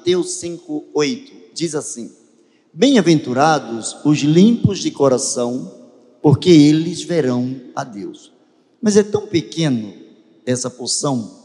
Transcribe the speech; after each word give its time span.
Mateus 0.00 0.40
5:8 0.40 1.30
diz 1.52 1.74
assim: 1.74 2.10
Bem-aventurados 2.72 3.94
os 4.02 4.20
limpos 4.20 4.78
de 4.78 4.90
coração, 4.90 5.90
porque 6.22 6.48
eles 6.48 7.02
verão 7.02 7.60
a 7.76 7.84
Deus. 7.84 8.32
Mas 8.80 8.96
é 8.96 9.02
tão 9.02 9.26
pequeno 9.26 9.92
essa 10.46 10.70
porção, 10.70 11.44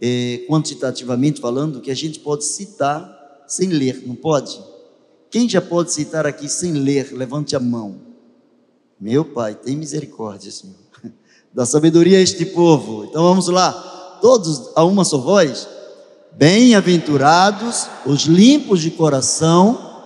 é, 0.00 0.44
quantitativamente 0.48 1.40
falando, 1.40 1.80
que 1.80 1.90
a 1.90 1.96
gente 1.96 2.20
pode 2.20 2.44
citar 2.44 3.44
sem 3.48 3.70
ler, 3.70 4.06
não 4.06 4.14
pode? 4.14 4.56
Quem 5.28 5.48
já 5.48 5.60
pode 5.60 5.92
citar 5.92 6.26
aqui 6.26 6.48
sem 6.48 6.74
ler? 6.74 7.12
Levante 7.12 7.56
a 7.56 7.60
mão. 7.60 7.96
Meu 9.00 9.24
Pai, 9.24 9.56
tem 9.56 9.76
misericórdia, 9.76 10.52
Senhor. 10.52 10.76
Dá 11.52 11.66
sabedoria 11.66 12.18
a 12.18 12.22
este 12.22 12.46
povo. 12.46 13.04
Então 13.04 13.24
vamos 13.24 13.48
lá, 13.48 13.72
todos 14.22 14.70
a 14.76 14.84
uma 14.84 15.04
só 15.04 15.18
voz. 15.18 15.75
Bem-aventurados 16.38 17.88
os 18.04 18.24
limpos 18.24 18.82
de 18.82 18.90
coração. 18.90 20.04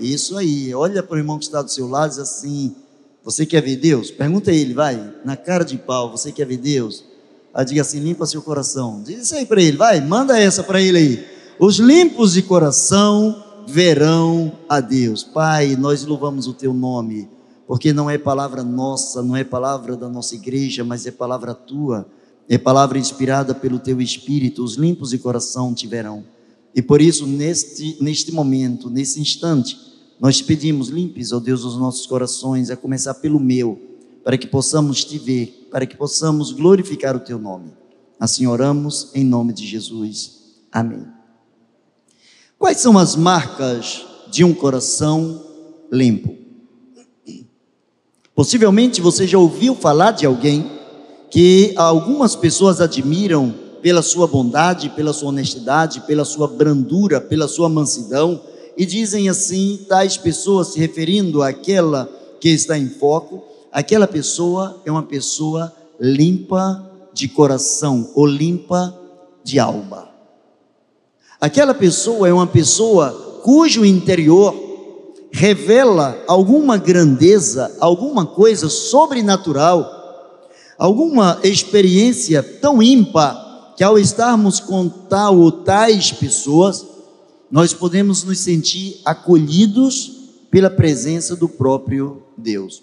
Isso 0.00 0.38
aí, 0.38 0.74
olha 0.74 1.02
para 1.02 1.16
o 1.16 1.18
irmão 1.18 1.38
que 1.38 1.44
está 1.44 1.60
do 1.60 1.70
seu 1.70 1.86
lado 1.86 2.06
e 2.06 2.10
diz 2.10 2.18
assim: 2.18 2.74
Você 3.22 3.44
quer 3.44 3.60
ver 3.60 3.76
Deus? 3.76 4.10
Pergunta 4.10 4.50
a 4.50 4.54
ele, 4.54 4.72
vai, 4.72 5.12
na 5.22 5.36
cara 5.36 5.64
de 5.64 5.76
pau: 5.76 6.10
Você 6.10 6.32
quer 6.32 6.46
ver 6.46 6.56
Deus? 6.56 7.04
Aí 7.52 7.62
diga 7.66 7.82
assim: 7.82 8.00
Limpa 8.00 8.24
seu 8.24 8.40
coração. 8.40 9.02
Diz 9.02 9.24
isso 9.24 9.34
aí 9.34 9.44
para 9.44 9.60
ele, 9.60 9.76
vai, 9.76 10.00
manda 10.00 10.38
essa 10.38 10.62
para 10.62 10.80
ele 10.80 10.96
aí. 10.96 11.26
Os 11.58 11.78
limpos 11.78 12.32
de 12.32 12.40
coração 12.40 13.44
verão 13.66 14.50
a 14.66 14.80
Deus. 14.80 15.22
Pai, 15.22 15.76
nós 15.76 16.06
louvamos 16.06 16.46
o 16.46 16.54
teu 16.54 16.72
nome, 16.72 17.28
porque 17.66 17.92
não 17.92 18.08
é 18.08 18.16
palavra 18.16 18.62
nossa, 18.62 19.22
não 19.22 19.36
é 19.36 19.44
palavra 19.44 19.94
da 19.94 20.08
nossa 20.08 20.34
igreja, 20.34 20.82
mas 20.84 21.04
é 21.04 21.10
palavra 21.10 21.52
tua, 21.52 22.06
é 22.48 22.56
palavra 22.56 22.98
inspirada 22.98 23.54
pelo 23.54 23.78
teu 23.78 24.00
espírito. 24.00 24.64
Os 24.64 24.74
limpos 24.74 25.10
de 25.10 25.18
coração 25.18 25.74
te 25.74 25.86
verão. 25.86 26.24
E 26.74 26.80
por 26.80 27.00
isso, 27.00 27.26
neste, 27.26 27.96
neste 28.00 28.32
momento, 28.32 28.88
nesse 28.88 29.20
instante, 29.20 29.78
nós 30.20 30.38
te 30.38 30.44
pedimos, 30.44 30.88
limpes, 30.88 31.32
ó 31.32 31.38
Deus, 31.38 31.64
os 31.64 31.76
nossos 31.76 32.06
corações, 32.06 32.70
a 32.70 32.76
começar 32.76 33.14
pelo 33.14 33.38
meu, 33.38 33.80
para 34.24 34.38
que 34.38 34.46
possamos 34.46 35.04
te 35.04 35.18
ver, 35.18 35.68
para 35.70 35.86
que 35.86 35.96
possamos 35.96 36.52
glorificar 36.52 37.16
o 37.16 37.20
teu 37.20 37.38
nome. 37.38 37.72
Assim 38.18 38.46
oramos 38.46 39.10
em 39.14 39.24
nome 39.24 39.52
de 39.52 39.66
Jesus. 39.66 40.38
Amém. 40.72 41.06
Quais 42.58 42.78
são 42.78 42.98
as 42.98 43.14
marcas 43.14 44.04
de 44.30 44.42
um 44.42 44.52
coração 44.52 45.44
limpo? 45.92 46.36
Possivelmente 48.34 49.00
você 49.00 49.26
já 49.26 49.38
ouviu 49.38 49.74
falar 49.74 50.12
de 50.12 50.26
alguém 50.26 50.77
que 51.30 51.72
algumas 51.76 52.34
pessoas 52.34 52.80
admiram 52.80 53.54
pela 53.82 54.02
sua 54.02 54.26
bondade, 54.26 54.90
pela 54.90 55.12
sua 55.12 55.28
honestidade, 55.28 56.00
pela 56.00 56.24
sua 56.24 56.48
brandura, 56.48 57.20
pela 57.20 57.46
sua 57.46 57.68
mansidão, 57.68 58.40
e 58.76 58.86
dizem 58.86 59.28
assim, 59.28 59.80
tais 59.88 60.16
pessoas 60.16 60.68
se 60.68 60.78
referindo 60.78 61.42
àquela 61.42 62.08
que 62.40 62.48
está 62.48 62.78
em 62.78 62.88
foco, 62.88 63.42
aquela 63.72 64.06
pessoa 64.06 64.80
é 64.84 64.90
uma 64.90 65.02
pessoa 65.02 65.72
limpa 65.98 66.84
de 67.12 67.28
coração 67.28 68.10
ou 68.14 68.26
limpa 68.26 68.96
de 69.42 69.58
alma. 69.58 70.08
Aquela 71.40 71.74
pessoa 71.74 72.28
é 72.28 72.32
uma 72.32 72.46
pessoa 72.46 73.40
cujo 73.42 73.84
interior 73.84 74.54
revela 75.30 76.16
alguma 76.26 76.76
grandeza, 76.76 77.74
alguma 77.80 78.26
coisa 78.26 78.68
sobrenatural, 78.68 79.97
alguma 80.78 81.40
experiência 81.42 82.42
tão 82.42 82.80
ímpar 82.80 83.74
que 83.76 83.82
ao 83.82 83.98
estarmos 83.98 84.60
com 84.60 84.88
tal 84.88 85.38
ou 85.38 85.50
tais 85.50 86.12
pessoas, 86.12 86.86
nós 87.50 87.74
podemos 87.74 88.22
nos 88.22 88.38
sentir 88.38 89.00
acolhidos 89.04 90.12
pela 90.50 90.70
presença 90.70 91.34
do 91.34 91.48
próprio 91.48 92.22
Deus. 92.36 92.82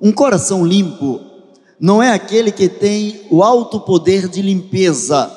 Um 0.00 0.12
coração 0.12 0.64
limpo 0.64 1.20
não 1.78 2.02
é 2.02 2.12
aquele 2.12 2.52
que 2.52 2.68
tem 2.68 3.22
o 3.30 3.42
alto 3.42 3.80
poder 3.80 4.28
de 4.28 4.40
limpeza, 4.40 5.30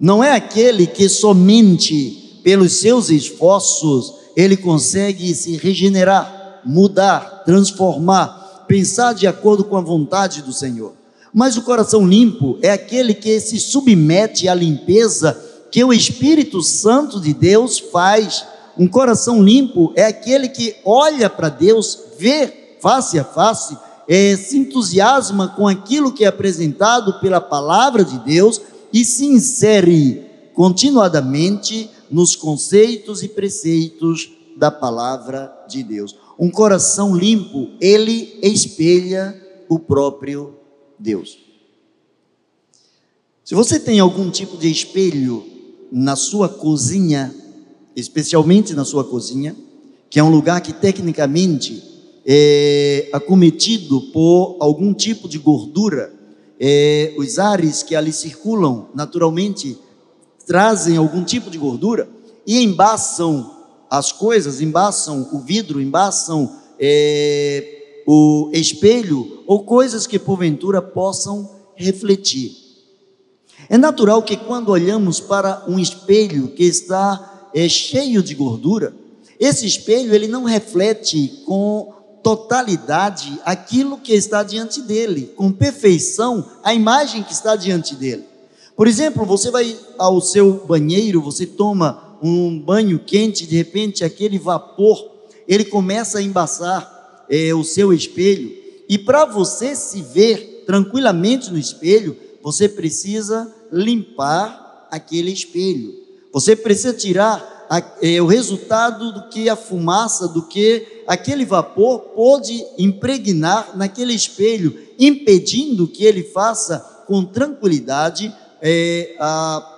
não 0.00 0.24
é 0.24 0.32
aquele 0.32 0.86
que 0.86 1.08
somente 1.08 2.40
pelos 2.42 2.80
seus 2.80 3.10
esforços 3.10 4.14
ele 4.34 4.56
consegue 4.56 5.34
se 5.34 5.56
regenerar, 5.56 6.62
mudar, 6.64 7.42
transformar, 7.44 8.41
pensar 8.72 9.12
de 9.12 9.26
acordo 9.26 9.64
com 9.64 9.76
a 9.76 9.82
vontade 9.82 10.40
do 10.40 10.50
Senhor. 10.50 10.94
Mas 11.30 11.58
o 11.58 11.62
coração 11.62 12.08
limpo 12.08 12.58
é 12.62 12.70
aquele 12.70 13.12
que 13.12 13.38
se 13.38 13.60
submete 13.60 14.48
à 14.48 14.54
limpeza 14.54 15.38
que 15.70 15.84
o 15.84 15.92
Espírito 15.92 16.62
Santo 16.62 17.20
de 17.20 17.34
Deus 17.34 17.78
faz. 17.78 18.46
Um 18.78 18.88
coração 18.88 19.42
limpo 19.42 19.92
é 19.94 20.06
aquele 20.06 20.48
que 20.48 20.74
olha 20.86 21.28
para 21.28 21.50
Deus, 21.50 21.98
vê 22.18 22.78
face 22.80 23.18
a 23.18 23.24
face, 23.24 23.76
é, 24.08 24.34
se 24.38 24.56
entusiasma 24.56 25.48
com 25.48 25.68
aquilo 25.68 26.10
que 26.10 26.24
é 26.24 26.28
apresentado 26.28 27.20
pela 27.20 27.42
palavra 27.42 28.02
de 28.02 28.18
Deus 28.20 28.58
e 28.90 29.04
se 29.04 29.26
insere 29.26 30.24
continuadamente 30.54 31.90
nos 32.10 32.34
conceitos 32.34 33.22
e 33.22 33.28
preceitos 33.28 34.30
da 34.56 34.70
palavra 34.70 35.52
de 35.68 35.82
Deus. 35.82 36.16
Um 36.38 36.50
coração 36.50 37.14
limpo, 37.14 37.70
ele 37.80 38.38
espelha 38.42 39.40
o 39.68 39.78
próprio 39.78 40.54
Deus. 40.98 41.38
Se 43.44 43.54
você 43.54 43.78
tem 43.78 44.00
algum 44.00 44.30
tipo 44.30 44.56
de 44.56 44.70
espelho 44.70 45.44
na 45.90 46.16
sua 46.16 46.48
cozinha, 46.48 47.34
especialmente 47.94 48.74
na 48.74 48.84
sua 48.84 49.04
cozinha, 49.04 49.56
que 50.08 50.18
é 50.18 50.22
um 50.22 50.30
lugar 50.30 50.60
que 50.60 50.72
tecnicamente 50.72 51.82
é 52.24 53.08
acometido 53.12 54.00
por 54.12 54.56
algum 54.60 54.94
tipo 54.94 55.28
de 55.28 55.38
gordura, 55.38 56.12
é, 56.58 57.12
os 57.18 57.38
ares 57.38 57.82
que 57.82 57.96
ali 57.96 58.12
circulam 58.12 58.88
naturalmente 58.94 59.76
trazem 60.46 60.96
algum 60.96 61.24
tipo 61.24 61.50
de 61.50 61.58
gordura 61.58 62.08
e 62.46 62.62
embaçam 62.62 63.51
as 63.92 64.10
coisas, 64.10 64.62
embaçam 64.62 65.28
o 65.34 65.40
vidro, 65.40 65.78
embaçam 65.78 66.50
é, 66.80 68.02
o 68.06 68.48
espelho 68.54 69.44
ou 69.46 69.64
coisas 69.64 70.06
que 70.06 70.18
porventura 70.18 70.80
possam 70.80 71.50
refletir. 71.74 72.56
É 73.68 73.76
natural 73.76 74.22
que 74.22 74.34
quando 74.34 74.70
olhamos 74.70 75.20
para 75.20 75.62
um 75.68 75.78
espelho 75.78 76.48
que 76.48 76.64
está 76.64 77.50
é, 77.54 77.68
cheio 77.68 78.22
de 78.22 78.34
gordura, 78.34 78.94
esse 79.38 79.66
espelho 79.66 80.14
ele 80.14 80.26
não 80.26 80.44
reflete 80.44 81.42
com 81.44 81.92
totalidade 82.22 83.38
aquilo 83.44 83.98
que 83.98 84.14
está 84.14 84.42
diante 84.42 84.80
dele, 84.80 85.34
com 85.36 85.52
perfeição 85.52 86.46
a 86.64 86.72
imagem 86.72 87.22
que 87.22 87.34
está 87.34 87.56
diante 87.56 87.94
dele. 87.94 88.24
Por 88.74 88.88
exemplo, 88.88 89.26
você 89.26 89.50
vai 89.50 89.76
ao 89.98 90.18
seu 90.22 90.64
banheiro, 90.66 91.20
você 91.20 91.44
toma 91.44 92.11
um 92.22 92.58
banho 92.58 92.98
quente, 92.98 93.46
de 93.46 93.56
repente 93.56 94.04
aquele 94.04 94.38
vapor 94.38 95.10
ele 95.48 95.64
começa 95.64 96.18
a 96.18 96.22
embaçar 96.22 97.24
é, 97.28 97.52
o 97.52 97.64
seu 97.64 97.92
espelho, 97.92 98.52
e 98.88 98.96
para 98.96 99.24
você 99.24 99.74
se 99.74 100.00
ver 100.02 100.64
tranquilamente 100.66 101.50
no 101.50 101.58
espelho, 101.58 102.16
você 102.42 102.68
precisa 102.68 103.52
limpar 103.72 104.88
aquele 104.90 105.32
espelho. 105.32 105.94
Você 106.32 106.54
precisa 106.54 106.92
tirar 106.92 107.66
a, 107.68 107.82
é, 108.02 108.20
o 108.20 108.26
resultado 108.26 109.12
do 109.12 109.28
que 109.28 109.48
a 109.48 109.56
fumaça, 109.56 110.28
do 110.28 110.42
que 110.42 111.02
aquele 111.06 111.44
vapor 111.44 112.00
pode 112.14 112.64
impregnar 112.78 113.76
naquele 113.76 114.12
espelho, 114.12 114.78
impedindo 114.98 115.88
que 115.88 116.04
ele 116.04 116.22
faça 116.22 116.78
com 117.06 117.24
tranquilidade 117.24 118.34
é, 118.60 119.16
a 119.18 119.71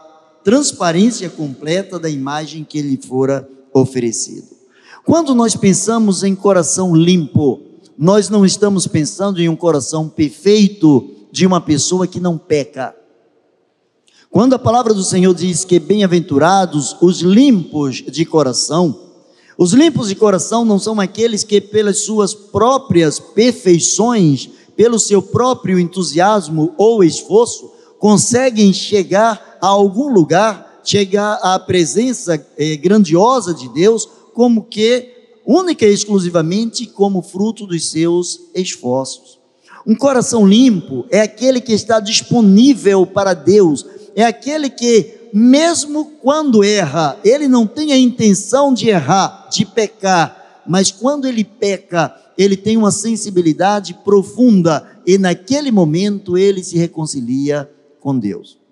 transparência 0.45 1.31
completa 1.31 1.99
da 1.99 2.11
imagem 2.11 2.63
que 2.63 2.83
lhe 2.83 2.99
fora 2.99 3.49
oferecido. 3.73 4.49
Quando 5.05 5.35
nós 5.35 5.57
pensamos 5.57 6.23
em 6.23 6.35
coração 6.35 6.95
limpo, 6.95 7.61
nós 7.97 8.29
não 8.29 8.45
estamos 8.45 8.87
pensando 8.87 9.41
em 9.41 9.49
um 9.49 9.57
coração 9.57 10.09
perfeito 10.09 11.11
de 11.33 11.47
uma 11.47 11.61
pessoa 11.61 12.07
que 12.07 12.21
não 12.21 12.37
peca. 12.37 12.95
Quando 14.31 14.55
a 14.55 14.59
palavra 14.59 14.93
do 14.93 15.03
Senhor 15.03 15.35
diz 15.35 15.65
que 15.65 15.79
bem-aventurados 15.79 16.97
os 17.01 17.21
limpos 17.21 17.97
de 17.97 18.25
coração, 18.25 19.01
os 19.57 19.73
limpos 19.73 20.09
de 20.09 20.15
coração 20.15 20.65
não 20.65 20.79
são 20.79 21.01
aqueles 21.01 21.45
que, 21.45 21.61
pelas 21.61 22.01
suas 22.01 22.35
próprias 22.35 23.19
perfeições, 23.19 24.51
pelo 24.77 24.99
seu 24.99 25.23
próprio 25.23 25.79
entusiasmo 25.79 26.75
ou 26.77 27.03
esforço, 27.05 27.71
conseguem 27.99 28.73
chegar 28.73 29.54
a 29.65 29.69
algum 29.69 30.13
lugar, 30.13 30.83
chegar 30.85 31.39
à 31.43 31.59
presença 31.59 32.35
eh, 32.59 32.77
grandiosa 32.77 33.55
de 33.55 33.67
Deus, 33.71 34.07
como 34.35 34.65
que 34.65 35.11
única 35.47 35.87
e 35.87 35.95
exclusivamente 35.95 36.87
como 36.87 37.23
fruto 37.23 37.67
dos 37.67 37.91
seus 37.91 38.41
esforços. 38.55 39.39
Um 39.87 39.95
coração 39.95 40.47
limpo 40.47 41.07
é 41.11 41.23
aquele 41.23 41.63
que 41.63 41.73
está 41.73 41.99
disponível 41.99 43.07
para 43.07 43.33
Deus, 43.33 43.87
é 44.15 44.25
aquele 44.25 44.69
que 44.69 45.31
mesmo 45.33 46.13
quando 46.21 46.63
erra, 46.63 47.19
ele 47.25 47.49
não 47.49 47.67
tem 47.67 47.91
a 47.91 47.99
intenção 47.99 48.75
de 48.75 48.91
errar, 48.91 49.49
de 49.51 49.65
pecar, 49.65 50.63
mas 50.67 50.91
quando 50.91 51.27
ele 51.27 51.43
peca, 51.43 52.15
ele 52.37 52.57
tem 52.57 52.77
uma 52.77 52.91
sensibilidade 52.91 53.95
profunda 54.05 54.87
e 55.07 55.17
naquele 55.17 55.71
momento 55.71 56.37
ele 56.37 56.63
se 56.63 56.77
reconcilia 56.77 57.71
com 57.99 58.19
Deus. 58.19 58.63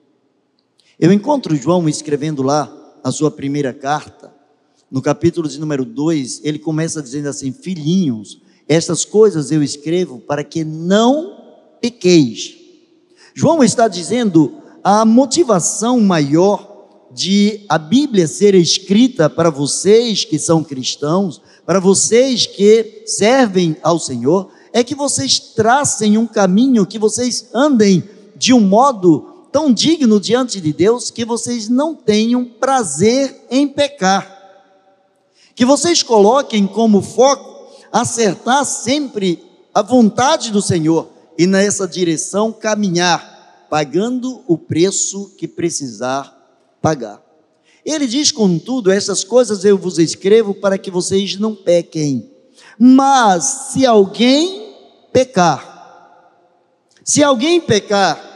Eu 0.98 1.12
encontro 1.12 1.56
João 1.56 1.88
escrevendo 1.88 2.42
lá 2.42 2.70
a 3.02 3.10
sua 3.10 3.30
primeira 3.30 3.72
carta, 3.72 4.32
no 4.90 5.00
capítulo 5.00 5.48
de 5.48 5.58
número 5.58 5.84
2, 5.86 6.42
ele 6.44 6.58
começa 6.58 7.02
dizendo 7.02 7.28
assim: 7.28 7.50
Filhinhos, 7.50 8.42
estas 8.68 9.04
coisas 9.04 9.50
eu 9.50 9.62
escrevo 9.62 10.18
para 10.20 10.44
que 10.44 10.64
não 10.64 11.36
pequeis. 11.80 12.56
João 13.34 13.64
está 13.64 13.88
dizendo 13.88 14.52
a 14.84 15.04
motivação 15.06 15.98
maior 15.98 17.08
de 17.10 17.64
a 17.68 17.78
Bíblia 17.78 18.26
ser 18.26 18.54
escrita 18.54 19.30
para 19.30 19.50
vocês 19.50 20.24
que 20.24 20.38
são 20.38 20.62
cristãos, 20.62 21.40
para 21.64 21.80
vocês 21.80 22.46
que 22.46 23.04
servem 23.06 23.76
ao 23.82 23.98
Senhor, 23.98 24.50
é 24.72 24.84
que 24.84 24.94
vocês 24.94 25.38
tracem 25.38 26.18
um 26.18 26.26
caminho, 26.26 26.86
que 26.86 26.98
vocês 26.98 27.48
andem 27.54 28.04
de 28.36 28.52
um 28.52 28.60
modo 28.60 29.31
tão 29.52 29.72
digno 29.72 30.18
diante 30.18 30.60
de 30.60 30.72
Deus 30.72 31.10
que 31.10 31.24
vocês 31.24 31.68
não 31.68 31.94
tenham 31.94 32.44
prazer 32.44 33.46
em 33.50 33.68
pecar. 33.68 34.40
Que 35.54 35.66
vocês 35.66 36.02
coloquem 36.02 36.66
como 36.66 37.02
foco 37.02 37.70
acertar 37.92 38.64
sempre 38.64 39.44
a 39.74 39.82
vontade 39.82 40.50
do 40.50 40.62
Senhor 40.62 41.08
e 41.38 41.46
nessa 41.46 41.86
direção 41.86 42.50
caminhar 42.50 43.66
pagando 43.68 44.42
o 44.46 44.56
preço 44.56 45.34
que 45.36 45.46
precisar 45.46 46.36
pagar. 46.80 47.22
Ele 47.84 48.06
diz, 48.06 48.30
contudo, 48.30 48.90
essas 48.90 49.24
coisas 49.24 49.64
eu 49.64 49.76
vos 49.76 49.98
escrevo 49.98 50.54
para 50.54 50.78
que 50.78 50.90
vocês 50.90 51.36
não 51.36 51.54
pequem. 51.54 52.30
Mas 52.78 53.70
se 53.72 53.84
alguém 53.84 54.74
pecar, 55.12 56.30
se 57.04 57.22
alguém 57.22 57.60
pecar, 57.60 58.31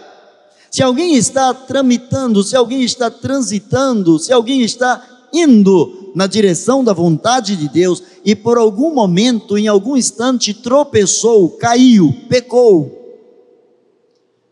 se 0.77 0.83
alguém 0.83 1.17
está 1.17 1.55
tramitando, 1.55 2.43
se 2.43 2.55
alguém 2.55 2.83
está 2.83 3.11
transitando, 3.11 4.19
se 4.19 4.31
alguém 4.31 4.61
está 4.61 5.27
indo 5.33 6.13
na 6.15 6.27
direção 6.27 6.85
da 6.85 6.93
vontade 6.93 7.57
de 7.57 7.67
Deus 7.67 8.03
e 8.23 8.37
por 8.37 8.59
algum 8.59 8.93
momento, 8.93 9.57
em 9.57 9.69
algum 9.69 9.97
instante, 9.97 10.53
tropeçou, 10.53 11.49
caiu, 11.57 12.15
pecou, 12.29 12.93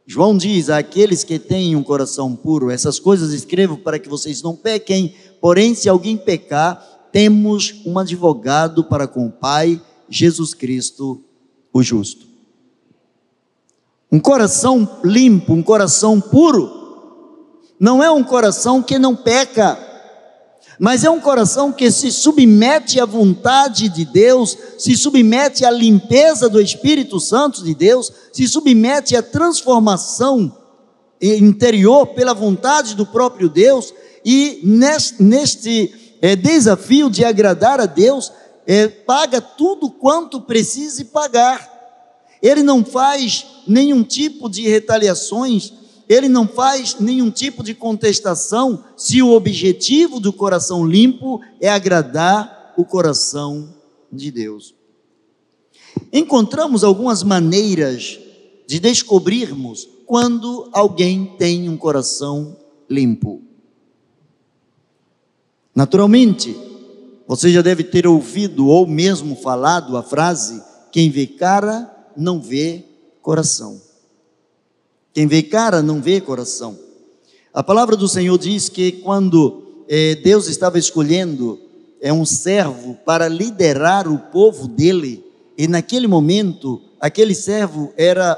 João 0.07 0.35
diz: 0.35 0.71
aqueles 0.71 1.23
que 1.25 1.39
têm 1.39 1.77
um 1.77 1.83
coração 1.83 2.35
puro, 2.35 2.71
essas 2.71 2.99
coisas 2.99 3.35
escrevo 3.35 3.77
para 3.77 3.99
que 3.99 4.09
vocês 4.09 4.41
não 4.41 4.57
pequem, 4.57 5.15
porém, 5.43 5.75
se 5.75 5.91
alguém 5.91 6.17
pecar, 6.17 7.11
temos 7.13 7.83
um 7.85 7.99
advogado 7.99 8.83
para 8.83 9.07
com 9.07 9.27
o 9.27 9.31
Pai, 9.31 9.79
Jesus 10.09 10.55
Cristo, 10.55 11.23
o 11.71 11.83
justo. 11.83 12.34
Um 14.15 14.21
coração 14.21 14.89
limpo, 15.03 15.53
um 15.53 15.61
coração 15.61 16.21
puro, 16.21 16.71
não 17.81 18.01
é 18.01 18.09
um 18.13 18.23
coração 18.23 18.81
que 18.81 18.97
não 18.97 19.17
peca, 19.17 19.77
mas 20.79 21.03
é 21.03 21.11
um 21.11 21.19
coração 21.19 21.73
que 21.73 21.91
se 21.91 22.13
submete 22.13 23.01
à 23.01 23.05
vontade 23.05 23.89
de 23.89 24.05
Deus, 24.05 24.57
se 24.79 24.97
submete 24.97 25.65
à 25.65 25.71
limpeza 25.73 26.49
do 26.49 26.61
Espírito 26.61 27.19
Santo 27.19 27.65
de 27.65 27.75
Deus, 27.75 28.13
se 28.33 28.47
submete 28.47 29.17
à 29.17 29.23
transformação 29.23 30.57
interior 31.21 32.07
pela 32.07 32.33
vontade 32.33 32.95
do 32.95 33.05
próprio 33.05 33.49
Deus, 33.49 33.93
e 34.25 34.61
neste, 35.19 35.93
é, 36.23 36.37
desafio 36.37 37.11
de 37.11 37.25
agradar 37.25 37.81
a 37.81 37.87
Deus, 37.87 38.31
é, 38.65 38.87
paga 38.87 39.41
tudo 39.41 39.91
quanto 39.91 40.41
precise 40.41 41.07
pagar. 41.07 41.74
Ele 42.45 42.63
não 42.63 42.85
faz 42.85 43.45
nenhum 43.67 44.05
tipo 44.05 44.49
de 44.49 44.69
retaliações 44.69 45.73
ele 46.09 46.29
não 46.29 46.47
faz 46.47 46.97
nenhum 47.01 47.31
tipo 47.31 47.63
de 47.63 47.75
contestação 47.75 48.85
se 48.97 49.23
o 49.23 49.33
objetivo 49.33 50.21
do 50.21 50.33
coração 50.33 50.87
limpo 50.87 51.41
é 51.61 51.69
agradar 51.69 52.75
o 52.77 52.85
coração 52.85 53.75
de 54.13 54.31
Deus. 54.31 54.75
Encontramos 56.13 56.85
algumas 56.85 57.23
maneiras 57.23 58.19
de 58.67 58.79
descobrirmos 58.79 59.89
quando 60.07 60.69
alguém 60.73 61.35
tem 61.39 61.69
um 61.69 61.77
coração 61.77 62.57
limpo. 62.89 63.43
Naturalmente, 65.75 66.55
você 67.27 67.51
já 67.51 67.63
deve 67.63 67.83
ter 67.83 68.07
ouvido 68.07 68.69
ou 68.69 68.87
mesmo 68.87 69.35
falado 69.37 69.97
a 69.97 70.03
frase: 70.03 70.63
quem 70.93 71.11
vê 71.11 71.27
cara 71.27 71.94
não 72.17 72.41
vê 72.41 72.85
coração. 73.23 73.81
Quem 75.13 75.27
vê 75.27 75.43
cara 75.43 75.83
não 75.83 76.01
vê 76.01 76.21
coração. 76.21 76.79
A 77.53 77.63
palavra 77.63 77.97
do 77.97 78.09
Senhor 78.09 78.37
diz 78.37 78.69
que 78.69 78.93
quando 78.93 79.85
eh, 79.89 80.17
Deus 80.17 80.49
estava 80.49 80.79
escolhendo 80.79 81.61
é 82.01 82.13
um 82.13 82.27
servo 82.27 82.95
para 83.05 83.29
liderar 83.29 84.07
o 84.09 84.19
povo 84.19 84.69
dele, 84.69 85.25
e 85.57 85.67
naquele 85.67 86.07
momento, 86.07 86.83
aquele 87.01 87.35
servo 87.35 87.93
era 87.97 88.35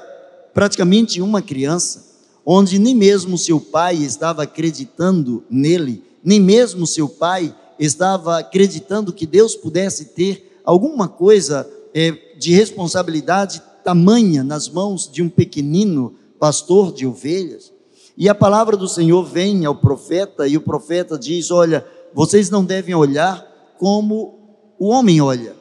praticamente 0.55 1.21
uma 1.21 1.43
criança, 1.43 2.05
onde 2.45 2.79
nem 2.79 2.95
mesmo 2.95 3.37
seu 3.37 3.59
pai 3.59 3.97
estava 3.97 4.45
acreditando 4.45 5.43
nele, 5.51 6.05
nem 6.23 6.39
mesmo 6.39 6.87
seu 6.87 7.09
pai 7.09 7.53
estava 7.79 8.39
acreditando 8.39 9.13
que 9.13 9.27
Deus 9.27 9.57
pudesse 9.57 10.07
ter 10.07 10.61
alguma 10.65 11.09
coisa 11.09 11.69
eh, 11.99 12.37
de 12.39 12.53
responsabilidade 12.53 13.63
tamanha 13.83 14.45
nas 14.45 14.69
mãos 14.69 15.11
de 15.11 15.23
um 15.23 15.31
pequenino 15.31 16.15
pastor 16.39 16.93
de 16.93 17.07
ovelhas. 17.07 17.73
E 18.19 18.29
a 18.29 18.35
palavra 18.35 18.77
do 18.77 18.87
Senhor 18.87 19.25
vem 19.25 19.65
ao 19.65 19.75
profeta, 19.75 20.47
e 20.47 20.59
o 20.59 20.61
profeta 20.61 21.19
diz: 21.19 21.51
Olha, 21.51 21.87
vocês 22.13 22.51
não 22.51 22.63
devem 22.63 22.95
olhar 22.95 23.43
como 23.79 24.39
o 24.79 24.89
homem 24.89 25.23
olha. 25.23 25.57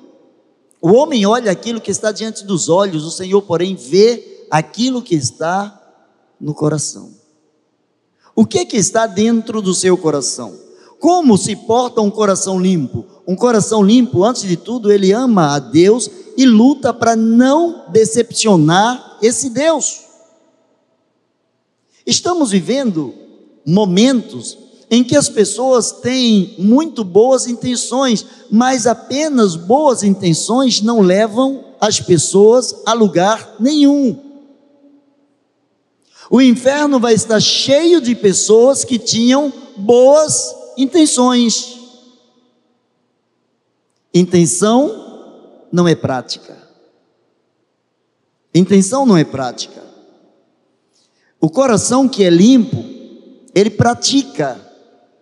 O 0.81 0.91
homem 0.91 1.25
olha 1.25 1.49
aquilo 1.49 1.79
que 1.79 1.89
está 1.89 2.11
diante 2.11 2.43
dos 2.43 2.67
olhos, 2.67 3.05
o 3.05 3.11
Senhor, 3.11 3.41
porém, 3.41 3.73
vê 3.73 4.45
aquilo 4.51 5.01
que 5.01 5.15
está 5.15 5.81
no 6.37 6.53
coração. 6.53 7.13
O 8.35 8.45
que, 8.45 8.65
que 8.65 8.75
está 8.75 9.07
dentro 9.07 9.61
do 9.61 9.73
seu 9.73 9.97
coração? 9.97 10.53
Como 10.99 11.37
se 11.37 11.55
porta 11.55 12.01
um 12.01 12.11
coração 12.11 12.59
limpo? 12.59 13.14
Um 13.27 13.35
coração 13.35 13.81
limpo, 13.81 14.23
antes 14.23 14.43
de 14.43 14.55
tudo, 14.55 14.91
ele 14.91 15.11
ama 15.11 15.55
a 15.55 15.59
Deus 15.59 16.09
e 16.37 16.45
luta 16.45 16.93
para 16.93 17.15
não 17.15 17.85
decepcionar 17.89 19.17
esse 19.21 19.49
Deus. 19.49 20.01
Estamos 22.05 22.51
vivendo 22.51 23.13
momentos 23.65 24.57
em 24.91 25.03
que 25.03 25.15
as 25.15 25.27
pessoas 25.27 25.91
têm 25.91 26.55
muito 26.59 27.03
boas 27.03 27.47
intenções, 27.47 28.25
mas 28.51 28.85
apenas 28.85 29.55
boas 29.55 30.03
intenções 30.03 30.81
não 30.81 31.01
levam 31.01 31.65
as 31.81 31.99
pessoas 31.99 32.83
a 32.85 32.93
lugar 32.93 33.55
nenhum. 33.59 34.19
O 36.29 36.41
inferno 36.41 36.99
vai 36.99 37.13
estar 37.13 37.39
cheio 37.39 38.01
de 38.01 38.15
pessoas 38.15 38.83
que 38.83 38.97
tinham 38.97 39.51
boas 39.77 40.55
intenções. 40.77 41.84
Intenção 44.15 45.67
não 45.69 45.85
é 45.85 45.93
prática. 45.93 46.57
Intenção 48.53 49.05
não 49.05 49.17
é 49.17 49.25
prática. 49.25 49.83
O 51.41 51.49
coração 51.49 52.07
que 52.07 52.23
é 52.23 52.29
limpo, 52.29 52.81
ele 53.53 53.69
pratica 53.69 54.57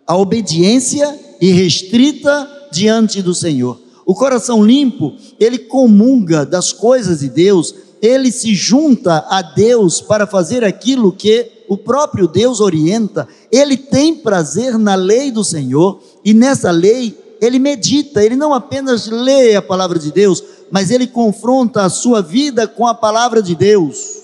a 0.05 0.15
obediência 0.15 1.19
irrestrita 1.41 2.47
diante 2.71 3.23
do 3.23 3.33
Senhor. 3.33 3.81
O 4.05 4.13
coração 4.13 4.63
limpo, 4.63 5.15
ele 5.39 5.57
comunga 5.57 6.45
das 6.45 6.71
coisas 6.71 7.21
de 7.21 7.29
Deus, 7.29 7.73
ele 7.99 8.31
se 8.31 8.53
junta 8.53 9.25
a 9.27 9.41
Deus 9.41 10.01
para 10.01 10.27
fazer 10.27 10.63
aquilo 10.63 11.11
que 11.11 11.51
o 11.67 11.77
próprio 11.77 12.27
Deus 12.27 12.61
orienta. 12.61 13.27
Ele 13.51 13.75
tem 13.75 14.13
prazer 14.13 14.77
na 14.77 14.93
lei 14.93 15.31
do 15.31 15.43
Senhor 15.43 15.99
e 16.23 16.31
nessa 16.31 16.69
lei 16.69 17.22
ele 17.43 17.59
medita, 17.59 18.23
ele 18.23 18.35
não 18.35 18.53
apenas 18.53 19.07
lê 19.07 19.55
a 19.55 19.61
palavra 19.61 19.99
de 19.99 20.11
Deus, 20.11 20.43
mas 20.71 20.89
ele 20.89 21.05
confronta 21.05 21.83
a 21.83 21.89
sua 21.89 22.21
vida 22.21 22.67
com 22.67 22.87
a 22.87 22.93
palavra 22.93 23.41
de 23.41 23.53
Deus. 23.53 24.23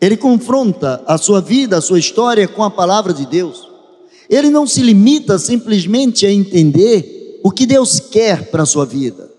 Ele 0.00 0.16
confronta 0.16 1.02
a 1.06 1.18
sua 1.18 1.40
vida, 1.40 1.78
a 1.78 1.80
sua 1.80 1.98
história 1.98 2.46
com 2.46 2.62
a 2.62 2.70
palavra 2.70 3.12
de 3.12 3.26
Deus. 3.26 3.68
Ele 4.28 4.50
não 4.50 4.66
se 4.66 4.82
limita 4.82 5.38
simplesmente 5.38 6.24
a 6.26 6.32
entender 6.32 7.40
o 7.42 7.50
que 7.50 7.66
Deus 7.66 7.98
quer 7.98 8.50
para 8.50 8.62
a 8.62 8.66
sua 8.66 8.86
vida, 8.86 9.30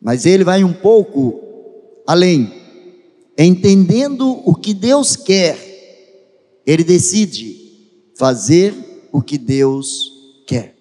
mas 0.00 0.26
ele 0.26 0.42
vai 0.42 0.64
um 0.64 0.72
pouco 0.72 1.40
além, 2.06 2.52
entendendo 3.38 4.40
o 4.44 4.54
que 4.54 4.74
Deus 4.74 5.14
quer, 5.14 6.62
ele 6.66 6.82
decide 6.82 7.56
fazer 8.16 8.89
o 9.12 9.22
que 9.22 9.38
Deus 9.38 10.12
quer. 10.46 10.76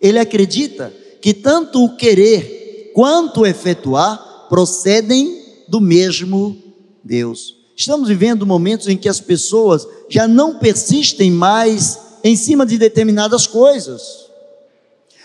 Ele 0.00 0.18
acredita 0.18 0.92
que 1.20 1.32
tanto 1.32 1.84
o 1.84 1.96
querer 1.96 2.90
quanto 2.94 3.40
o 3.40 3.46
efetuar 3.46 4.46
procedem 4.48 5.42
do 5.68 5.80
mesmo 5.80 6.56
Deus. 7.02 7.56
Estamos 7.76 8.08
vivendo 8.08 8.46
momentos 8.46 8.88
em 8.88 8.96
que 8.96 9.08
as 9.08 9.20
pessoas 9.20 9.86
já 10.08 10.28
não 10.28 10.58
persistem 10.58 11.30
mais 11.30 11.98
em 12.22 12.36
cima 12.36 12.66
de 12.66 12.78
determinadas 12.78 13.46
coisas. 13.46 14.02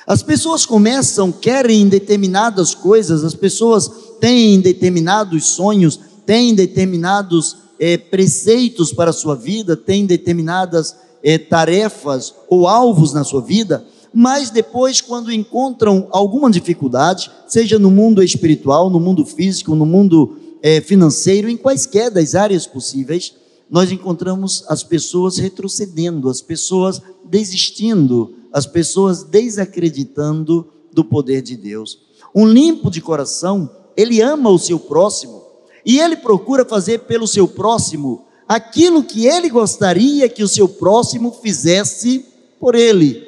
As 0.06 0.24
pessoas 0.24 0.66
começam, 0.66 1.32
querem 1.32 1.90
determinadas 1.90 2.74
coisas, 2.74 3.26
as 3.26 3.36
pessoas 3.36 3.92
têm 4.22 4.62
determinados 4.62 5.48
sonhos, 5.48 6.00
têm 6.26 6.56
determinados 6.56 7.58
é, 7.78 7.98
preceitos 7.98 8.94
para 8.94 9.10
a 9.10 9.14
sua 9.14 9.36
vida, 9.36 9.76
têm 9.76 10.06
determinadas 10.06 10.96
é, 11.24 11.38
tarefas 11.38 12.34
ou 12.50 12.68
alvos 12.68 13.14
na 13.14 13.24
sua 13.24 13.42
vida, 13.42 13.86
mas 14.14 14.50
depois, 14.50 15.02
quando 15.02 15.32
encontram 15.32 16.08
alguma 16.12 16.50
dificuldade, 16.50 17.30
seja 17.48 17.78
no 17.78 17.92
mundo 17.92 18.24
espiritual, 18.24 18.90
no 18.90 19.00
mundo 19.00 19.26
físico, 19.26 19.76
no 19.76 19.86
mundo 19.86 20.38
é, 20.62 20.82
financeiro, 20.82 21.50
em 21.50 21.58
quaisquer 21.58 22.10
das 22.10 22.34
áreas 22.34 22.66
possíveis, 22.66 23.36
nós 23.70 23.92
encontramos 23.92 24.64
as 24.70 24.84
pessoas 24.84 25.38
retrocedendo, 25.38 26.30
as 26.30 26.42
pessoas 26.42 27.02
desistindo, 27.26 28.34
as 28.52 28.66
pessoas 28.66 29.24
desacreditando 29.24 30.68
do 30.92 31.04
poder 31.04 31.42
de 31.42 31.56
Deus. 31.56 32.00
Um 32.34 32.48
limpo 32.48 32.90
de 32.90 33.02
coração, 33.02 33.70
ele 33.96 34.22
ama 34.22 34.50
o 34.50 34.58
seu 34.60 34.80
próximo 34.80 35.44
e 35.86 36.00
ele 36.00 36.16
procura 36.16 36.66
fazer 36.66 37.02
pelo 37.02 37.28
seu 37.28 37.48
próximo 37.48 38.26
aquilo 38.48 39.04
que 39.04 39.28
ele 39.28 39.50
gostaria 39.50 40.30
que 40.30 40.44
o 40.44 40.48
seu 40.48 40.70
próximo 40.70 41.32
fizesse 41.42 42.26
por 42.60 42.76
ele. 42.76 43.26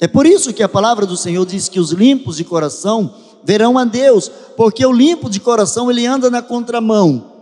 É 0.00 0.06
por 0.06 0.26
isso 0.26 0.52
que 0.52 0.62
a 0.62 0.68
palavra 0.68 1.06
do 1.06 1.16
Senhor 1.16 1.44
diz 1.44 1.68
que 1.68 1.80
os 1.80 1.90
limpos 1.90 2.36
de 2.36 2.44
coração 2.44 3.14
verão 3.44 3.78
a 3.78 3.84
Deus, 3.84 4.30
porque 4.56 4.84
o 4.84 4.92
limpo 4.92 5.30
de 5.30 5.40
coração 5.40 5.90
ele 5.90 6.06
anda 6.06 6.30
na 6.30 6.42
contramão. 6.42 7.32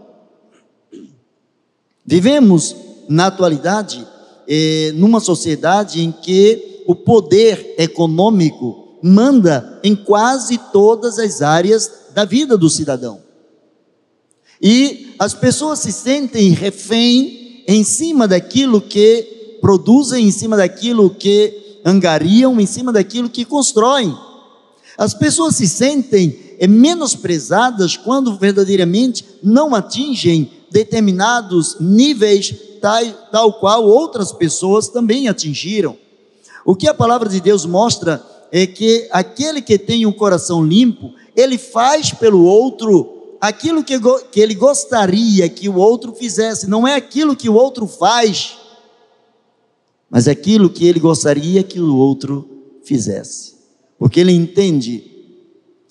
Vivemos 2.04 2.76
na 3.08 3.26
atualidade 3.26 4.06
eh, 4.48 4.92
numa 4.94 5.20
sociedade 5.20 6.00
em 6.00 6.12
que 6.12 6.84
o 6.86 6.94
poder 6.94 7.74
econômico 7.78 8.98
manda 9.02 9.80
em 9.82 9.94
quase 9.94 10.58
todas 10.72 11.18
as 11.18 11.42
áreas 11.42 11.90
da 12.14 12.24
vida 12.24 12.56
do 12.56 12.70
cidadão. 12.70 13.20
E 14.62 15.05
as 15.18 15.34
pessoas 15.34 15.78
se 15.78 15.92
sentem 15.92 16.50
refém 16.50 17.64
em 17.66 17.82
cima 17.82 18.28
daquilo 18.28 18.80
que 18.80 19.58
produzem, 19.60 20.26
em 20.26 20.30
cima 20.30 20.56
daquilo 20.56 21.10
que 21.10 21.80
angariam, 21.84 22.60
em 22.60 22.66
cima 22.66 22.92
daquilo 22.92 23.28
que 23.28 23.44
constroem. 23.44 24.16
As 24.98 25.14
pessoas 25.14 25.56
se 25.56 25.68
sentem 25.68 26.56
eh, 26.58 26.66
menosprezadas 26.66 27.96
quando 27.96 28.36
verdadeiramente 28.36 29.24
não 29.42 29.74
atingem 29.74 30.50
determinados 30.70 31.76
níveis 31.80 32.54
tal, 32.80 33.04
tal 33.30 33.52
qual 33.54 33.84
outras 33.84 34.32
pessoas 34.32 34.88
também 34.88 35.28
atingiram. 35.28 35.96
O 36.64 36.74
que 36.74 36.88
a 36.88 36.94
palavra 36.94 37.28
de 37.28 37.40
Deus 37.40 37.64
mostra 37.64 38.24
é 38.50 38.66
que 38.66 39.08
aquele 39.10 39.60
que 39.60 39.78
tem 39.78 40.06
um 40.06 40.12
coração 40.12 40.64
limpo, 40.64 41.12
ele 41.34 41.58
faz 41.58 42.12
pelo 42.12 42.44
outro 42.44 43.15
aquilo 43.48 43.84
que, 43.84 43.98
que 44.30 44.40
ele 44.40 44.54
gostaria 44.54 45.48
que 45.48 45.68
o 45.68 45.76
outro 45.76 46.12
fizesse, 46.14 46.68
não 46.68 46.86
é 46.86 46.94
aquilo 46.94 47.36
que 47.36 47.48
o 47.48 47.54
outro 47.54 47.86
faz, 47.86 48.56
mas 50.10 50.28
aquilo 50.28 50.70
que 50.70 50.86
ele 50.86 51.00
gostaria 51.00 51.62
que 51.62 51.80
o 51.80 51.96
outro 51.96 52.48
fizesse, 52.84 53.54
porque 53.98 54.20
ele 54.20 54.32
entende 54.32 55.04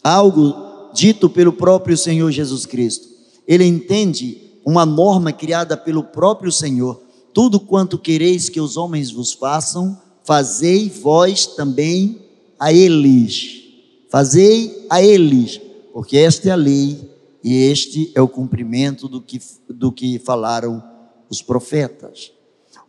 algo 0.03 0.91
dito 0.93 1.29
pelo 1.29 1.53
próprio 1.53 1.97
Senhor 1.97 2.31
Jesus 2.31 2.65
Cristo, 2.65 3.07
ele 3.47 3.65
entende 3.65 4.41
uma 4.65 4.85
norma 4.85 5.31
criada 5.31 5.77
pelo 5.77 6.03
próprio 6.03 6.51
Senhor: 6.51 7.01
tudo 7.33 7.59
quanto 7.59 7.99
quereis 7.99 8.49
que 8.49 8.59
os 8.59 8.77
homens 8.77 9.11
vos 9.11 9.33
façam, 9.33 9.99
fazei 10.23 10.89
vós 10.89 11.45
também 11.45 12.21
a 12.59 12.73
eles. 12.73 13.63
Fazei 14.09 14.85
a 14.89 15.01
eles, 15.01 15.59
porque 15.93 16.17
esta 16.17 16.49
é 16.49 16.51
a 16.51 16.55
lei 16.55 17.14
e 17.45 17.53
este 17.69 18.11
é 18.15 18.21
o 18.23 18.27
cumprimento 18.27 19.07
do 19.07 19.21
que, 19.21 19.39
do 19.69 19.91
que 19.91 20.17
falaram 20.17 20.83
os 21.29 21.43
profetas. 21.43 22.31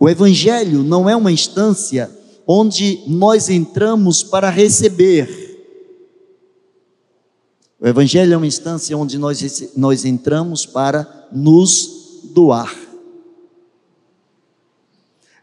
O 0.00 0.08
Evangelho 0.08 0.82
não 0.82 1.06
é 1.10 1.14
uma 1.14 1.30
instância 1.30 2.10
onde 2.46 3.02
nós 3.06 3.50
entramos 3.50 4.22
para 4.22 4.48
receber. 4.48 5.28
O 7.78 7.86
Evangelho 7.86 8.32
é 8.32 8.36
uma 8.38 8.46
instância 8.46 8.96
onde 8.96 9.18
nós, 9.18 9.74
nós 9.76 10.06
entramos 10.06 10.64
para 10.64 11.28
nos 11.30 12.22
doar. 12.32 12.74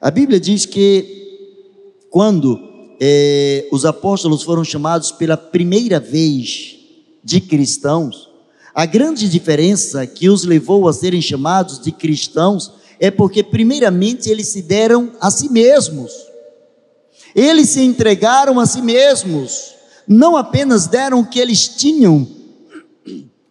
A 0.01 0.09
Bíblia 0.09 0.39
diz 0.39 0.65
que 0.65 2.07
quando 2.09 2.59
é, 2.99 3.69
os 3.71 3.85
apóstolos 3.85 4.41
foram 4.41 4.63
chamados 4.63 5.11
pela 5.11 5.37
primeira 5.37 5.99
vez 5.99 6.79
de 7.23 7.39
cristãos, 7.39 8.32
a 8.73 8.85
grande 8.85 9.29
diferença 9.29 10.05
que 10.07 10.29
os 10.29 10.43
levou 10.43 10.87
a 10.87 10.93
serem 10.93 11.21
chamados 11.21 11.79
de 11.79 11.91
cristãos 11.91 12.73
é 12.99 13.11
porque, 13.11 13.43
primeiramente, 13.43 14.29
eles 14.29 14.47
se 14.47 14.61
deram 14.61 15.11
a 15.21 15.29
si 15.29 15.49
mesmos, 15.49 16.11
eles 17.35 17.69
se 17.69 17.81
entregaram 17.81 18.59
a 18.59 18.65
si 18.65 18.81
mesmos, 18.81 19.75
não 20.07 20.35
apenas 20.35 20.87
deram 20.87 21.19
o 21.19 21.25
que 21.25 21.39
eles 21.39 21.67
tinham, 21.67 22.27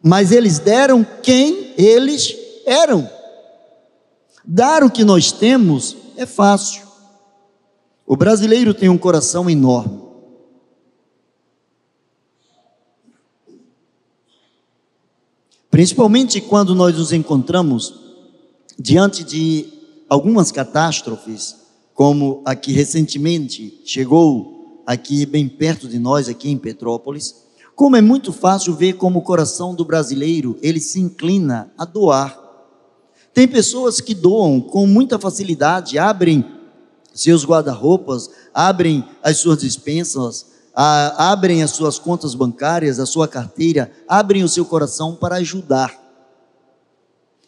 mas 0.03 0.33
eles 0.33 0.59
deram 0.59 1.07
quem 1.23 1.73
eles 1.79 2.35
eram. 2.67 3.09
Dar 4.45 4.83
o 4.83 4.91
que 4.91 5.05
nós 5.05 5.31
temos 5.31 5.97
é 6.17 6.27
fácil. 6.27 6.83
O 8.05 8.17
brasileiro 8.17 8.75
tem 8.75 8.89
um 8.89 8.99
coração 8.99 9.49
enorme. 9.49 10.02
Principalmente 15.73 16.39
quando 16.39 16.75
nós 16.75 16.99
nos 16.99 17.15
encontramos 17.15 17.95
diante 18.79 19.25
de 19.25 19.73
algumas 20.07 20.53
catástrofes, 20.53 21.57
como 21.95 22.43
a 22.45 22.55
que 22.55 22.73
recentemente 22.73 23.81
chegou 23.83 24.83
aqui 24.87 25.25
bem 25.25 25.49
perto 25.49 25.89
de 25.89 25.99
nós, 25.99 26.29
aqui 26.29 26.51
em 26.51 26.59
Petrópolis, 26.59 27.37
como 27.75 27.97
é 27.97 28.03
muito 28.03 28.35
fácil 28.35 28.75
ver 28.75 28.99
como 28.99 29.21
o 29.21 29.23
coração 29.23 29.75
do 29.75 29.83
brasileiro, 29.83 30.59
ele 30.61 30.79
se 30.79 31.01
inclina 31.01 31.73
a 31.79 31.87
doar. 31.87 32.39
Tem 33.33 33.49
pessoas 33.49 33.99
que 33.99 34.15
doam 34.15 34.61
com 34.61 34.87
muita 34.87 35.19
facilidade, 35.19 35.99
abrem 35.99 36.45
seus 37.15 37.47
guarda-roupas, 37.47 38.29
abrem 38.53 39.03
as 39.23 39.39
suas 39.39 39.61
dispensas, 39.61 40.52
a, 40.75 41.33
abrem 41.33 41.63
as 41.63 41.71
suas 41.73 41.99
contas 41.99 42.35
bancárias, 42.35 42.99
a 42.99 43.07
sua 43.07 43.29
carteira, 43.29 43.91
abrem 44.09 44.43
o 44.43 44.49
seu 44.49 44.65
coração 44.65 45.15
para 45.15 45.37
ajudar. 45.37 46.01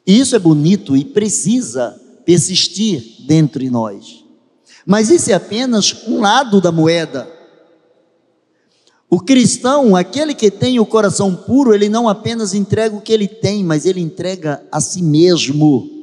E 0.06 0.18
isso 0.18 0.36
é 0.36 0.38
bonito 0.38 0.96
e 0.96 1.04
precisa 1.04 1.98
persistir 2.24 3.26
dentro 3.26 3.60
de 3.60 3.70
nós. 3.70 4.24
Mas 4.86 5.10
isso 5.10 5.30
é 5.30 5.34
apenas 5.34 6.06
um 6.06 6.20
lado 6.20 6.60
da 6.60 6.70
moeda. 6.70 7.28
O 9.08 9.20
cristão, 9.20 9.94
aquele 9.94 10.34
que 10.34 10.50
tem 10.50 10.80
o 10.80 10.86
coração 10.86 11.34
puro, 11.34 11.72
ele 11.72 11.88
não 11.88 12.08
apenas 12.08 12.52
entrega 12.52 12.96
o 12.96 13.00
que 13.00 13.12
ele 13.12 13.28
tem, 13.28 13.62
mas 13.62 13.86
ele 13.86 14.00
entrega 14.00 14.62
a 14.70 14.80
si 14.80 15.02
mesmo 15.02 15.93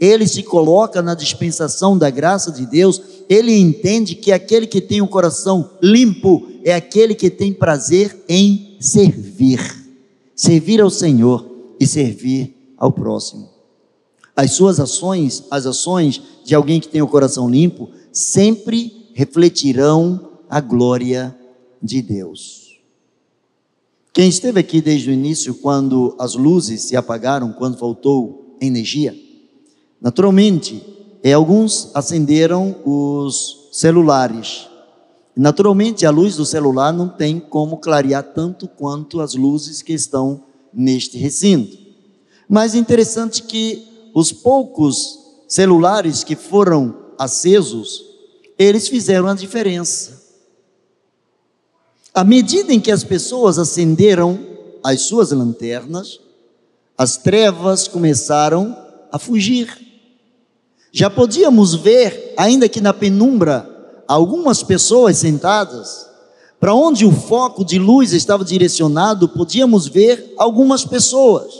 ele 0.00 0.26
se 0.26 0.42
coloca 0.42 1.00
na 1.00 1.14
dispensação 1.14 1.96
da 1.96 2.10
graça 2.10 2.52
de 2.52 2.66
Deus, 2.66 3.00
ele 3.28 3.56
entende 3.56 4.14
que 4.14 4.30
aquele 4.30 4.66
que 4.66 4.80
tem 4.80 5.00
o 5.00 5.08
coração 5.08 5.70
limpo 5.82 6.46
é 6.64 6.74
aquele 6.74 7.14
que 7.14 7.30
tem 7.30 7.52
prazer 7.52 8.24
em 8.28 8.76
servir, 8.80 9.60
servir 10.34 10.80
ao 10.80 10.90
Senhor 10.90 11.46
e 11.80 11.86
servir 11.86 12.54
ao 12.76 12.92
próximo. 12.92 13.48
As 14.34 14.52
suas 14.52 14.78
ações, 14.78 15.44
as 15.50 15.64
ações 15.64 16.20
de 16.44 16.54
alguém 16.54 16.78
que 16.78 16.88
tem 16.88 17.00
o 17.00 17.08
coração 17.08 17.48
limpo, 17.48 17.88
sempre 18.12 19.08
refletirão 19.14 20.32
a 20.48 20.60
glória 20.60 21.34
de 21.82 22.02
Deus. 22.02 22.78
Quem 24.12 24.28
esteve 24.28 24.60
aqui 24.60 24.80
desde 24.80 25.10
o 25.10 25.12
início, 25.12 25.54
quando 25.54 26.14
as 26.18 26.34
luzes 26.34 26.82
se 26.82 26.96
apagaram, 26.96 27.52
quando 27.52 27.78
faltou 27.78 28.56
energia, 28.60 29.14
Naturalmente, 30.00 30.82
é, 31.22 31.32
alguns 31.32 31.90
acenderam 31.94 32.76
os 32.84 33.68
celulares. 33.72 34.68
Naturalmente, 35.34 36.06
a 36.06 36.10
luz 36.10 36.36
do 36.36 36.46
celular 36.46 36.92
não 36.92 37.08
tem 37.08 37.38
como 37.38 37.78
clarear 37.78 38.22
tanto 38.22 38.68
quanto 38.68 39.20
as 39.20 39.34
luzes 39.34 39.82
que 39.82 39.92
estão 39.92 40.44
neste 40.72 41.18
recinto. 41.18 41.76
Mas 42.48 42.74
é 42.74 42.78
interessante 42.78 43.42
que 43.42 43.86
os 44.14 44.32
poucos 44.32 45.18
celulares 45.48 46.24
que 46.24 46.36
foram 46.36 46.94
acesos, 47.18 48.04
eles 48.58 48.88
fizeram 48.88 49.26
a 49.26 49.34
diferença. 49.34 50.24
À 52.14 52.24
medida 52.24 52.72
em 52.72 52.80
que 52.80 52.90
as 52.90 53.04
pessoas 53.04 53.58
acenderam 53.58 54.38
as 54.82 55.02
suas 55.02 55.32
lanternas, 55.32 56.20
as 56.96 57.18
trevas 57.18 57.86
começaram 57.86 58.74
a 59.12 59.18
fugir. 59.18 59.85
Já 60.98 61.10
podíamos 61.10 61.74
ver, 61.74 62.32
ainda 62.38 62.70
que 62.70 62.80
na 62.80 62.94
penumbra, 62.94 63.68
algumas 64.08 64.62
pessoas 64.62 65.18
sentadas, 65.18 66.08
para 66.58 66.72
onde 66.72 67.04
o 67.04 67.12
foco 67.12 67.62
de 67.62 67.78
luz 67.78 68.14
estava 68.14 68.42
direcionado, 68.42 69.28
podíamos 69.28 69.88
ver 69.88 70.32
algumas 70.38 70.86
pessoas, 70.86 71.52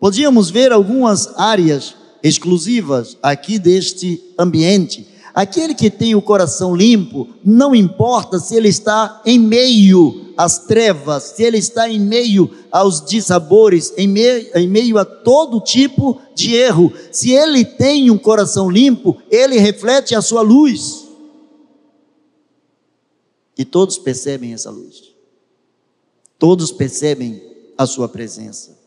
podíamos 0.00 0.48
ver 0.50 0.72
algumas 0.72 1.30
áreas 1.36 1.94
exclusivas 2.22 3.18
aqui 3.22 3.58
deste 3.58 4.18
ambiente. 4.38 5.06
Aquele 5.34 5.74
que 5.74 5.90
tem 5.90 6.14
o 6.14 6.22
coração 6.22 6.74
limpo, 6.74 7.28
não 7.44 7.74
importa 7.74 8.38
se 8.38 8.54
ele 8.56 8.68
está 8.68 9.22
em 9.24 9.38
meio 9.38 10.32
às 10.36 10.58
trevas, 10.58 11.34
se 11.36 11.42
ele 11.42 11.58
está 11.58 11.88
em 11.88 12.00
meio 12.00 12.50
aos 12.70 13.04
dissabores, 13.04 13.92
em 13.96 14.08
meio, 14.08 14.50
em 14.56 14.68
meio 14.68 14.98
a 14.98 15.04
todo 15.04 15.60
tipo 15.60 16.20
de 16.34 16.54
erro, 16.54 16.92
se 17.12 17.32
ele 17.32 17.64
tem 17.64 18.10
um 18.10 18.18
coração 18.18 18.68
limpo, 18.68 19.16
ele 19.30 19.58
reflete 19.58 20.14
a 20.14 20.22
sua 20.22 20.40
luz. 20.40 21.06
E 23.56 23.64
todos 23.64 23.98
percebem 23.98 24.52
essa 24.52 24.70
luz. 24.70 25.12
Todos 26.38 26.72
percebem 26.72 27.42
a 27.76 27.86
sua 27.86 28.08
presença. 28.08 28.78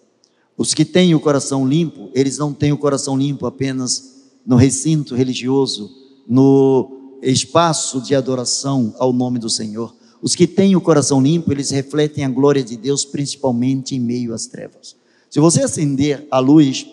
Os 0.58 0.74
que 0.74 0.84
têm 0.84 1.16
o 1.16 1.20
coração 1.20 1.68
limpo, 1.68 2.10
eles 2.14 2.38
não 2.38 2.54
têm 2.54 2.72
o 2.72 2.78
coração 2.78 3.18
limpo 3.18 3.46
apenas 3.46 4.14
no 4.46 4.56
recinto 4.56 5.16
religioso, 5.16 6.03
no 6.28 7.18
espaço 7.22 8.02
de 8.02 8.16
adoração 8.16 8.94
ao 8.98 9.14
nome 9.14 9.40
do 9.40 9.50
Senhor. 9.50 9.94
Os 10.22 10.36
que 10.36 10.48
têm 10.48 10.76
o 10.76 10.82
coração 10.82 11.22
limpo, 11.22 11.52
eles 11.52 11.70
refletem 11.70 12.24
a 12.24 12.30
glória 12.30 12.64
de 12.64 12.78
Deus, 12.78 13.04
principalmente 13.04 13.96
em 13.96 14.00
meio 14.00 14.34
às 14.34 14.46
trevas. 14.46 14.96
Se 15.30 15.40
você 15.40 15.64
acender 15.64 16.28
a 16.32 16.40
luz 16.40 16.86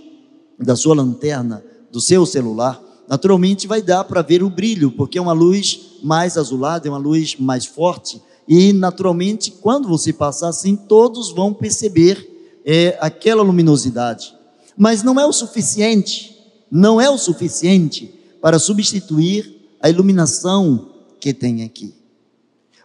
da 0.59 0.75
sua 0.75 0.95
lanterna, 0.95 1.65
do 1.93 2.01
seu 2.01 2.25
celular, 2.27 2.83
naturalmente 3.09 3.67
vai 3.67 3.83
dar 3.83 4.05
para 4.05 4.23
ver 4.23 4.43
o 4.43 4.51
brilho, 4.51 4.91
porque 4.93 5.19
é 5.19 5.21
uma 5.21 5.33
luz 5.33 5.99
mais 6.03 6.37
azulada, 6.37 6.89
é 6.89 6.91
uma 6.91 6.99
luz 6.99 7.37
mais 7.39 7.67
forte, 7.67 8.21
e 8.49 8.73
naturalmente, 8.73 9.53
quando 9.53 9.89
você 9.89 10.13
passar 10.13 10.49
assim, 10.49 10.75
todos 10.75 11.31
vão 11.31 11.55
perceber 11.55 12.61
é, 12.65 12.99
aquela 13.01 13.43
luminosidade. 13.43 14.35
Mas 14.77 15.03
não 15.03 15.21
é 15.21 15.27
o 15.27 15.33
suficiente, 15.33 16.37
não 16.71 17.01
é 17.01 17.09
o 17.09 17.19
suficiente 17.19 18.13
para 18.41 18.59
substituir 18.59 19.55
a 19.81 19.89
iluminação 19.89 20.91
que 21.19 21.33
tem 21.33 21.63
aqui. 21.63 21.95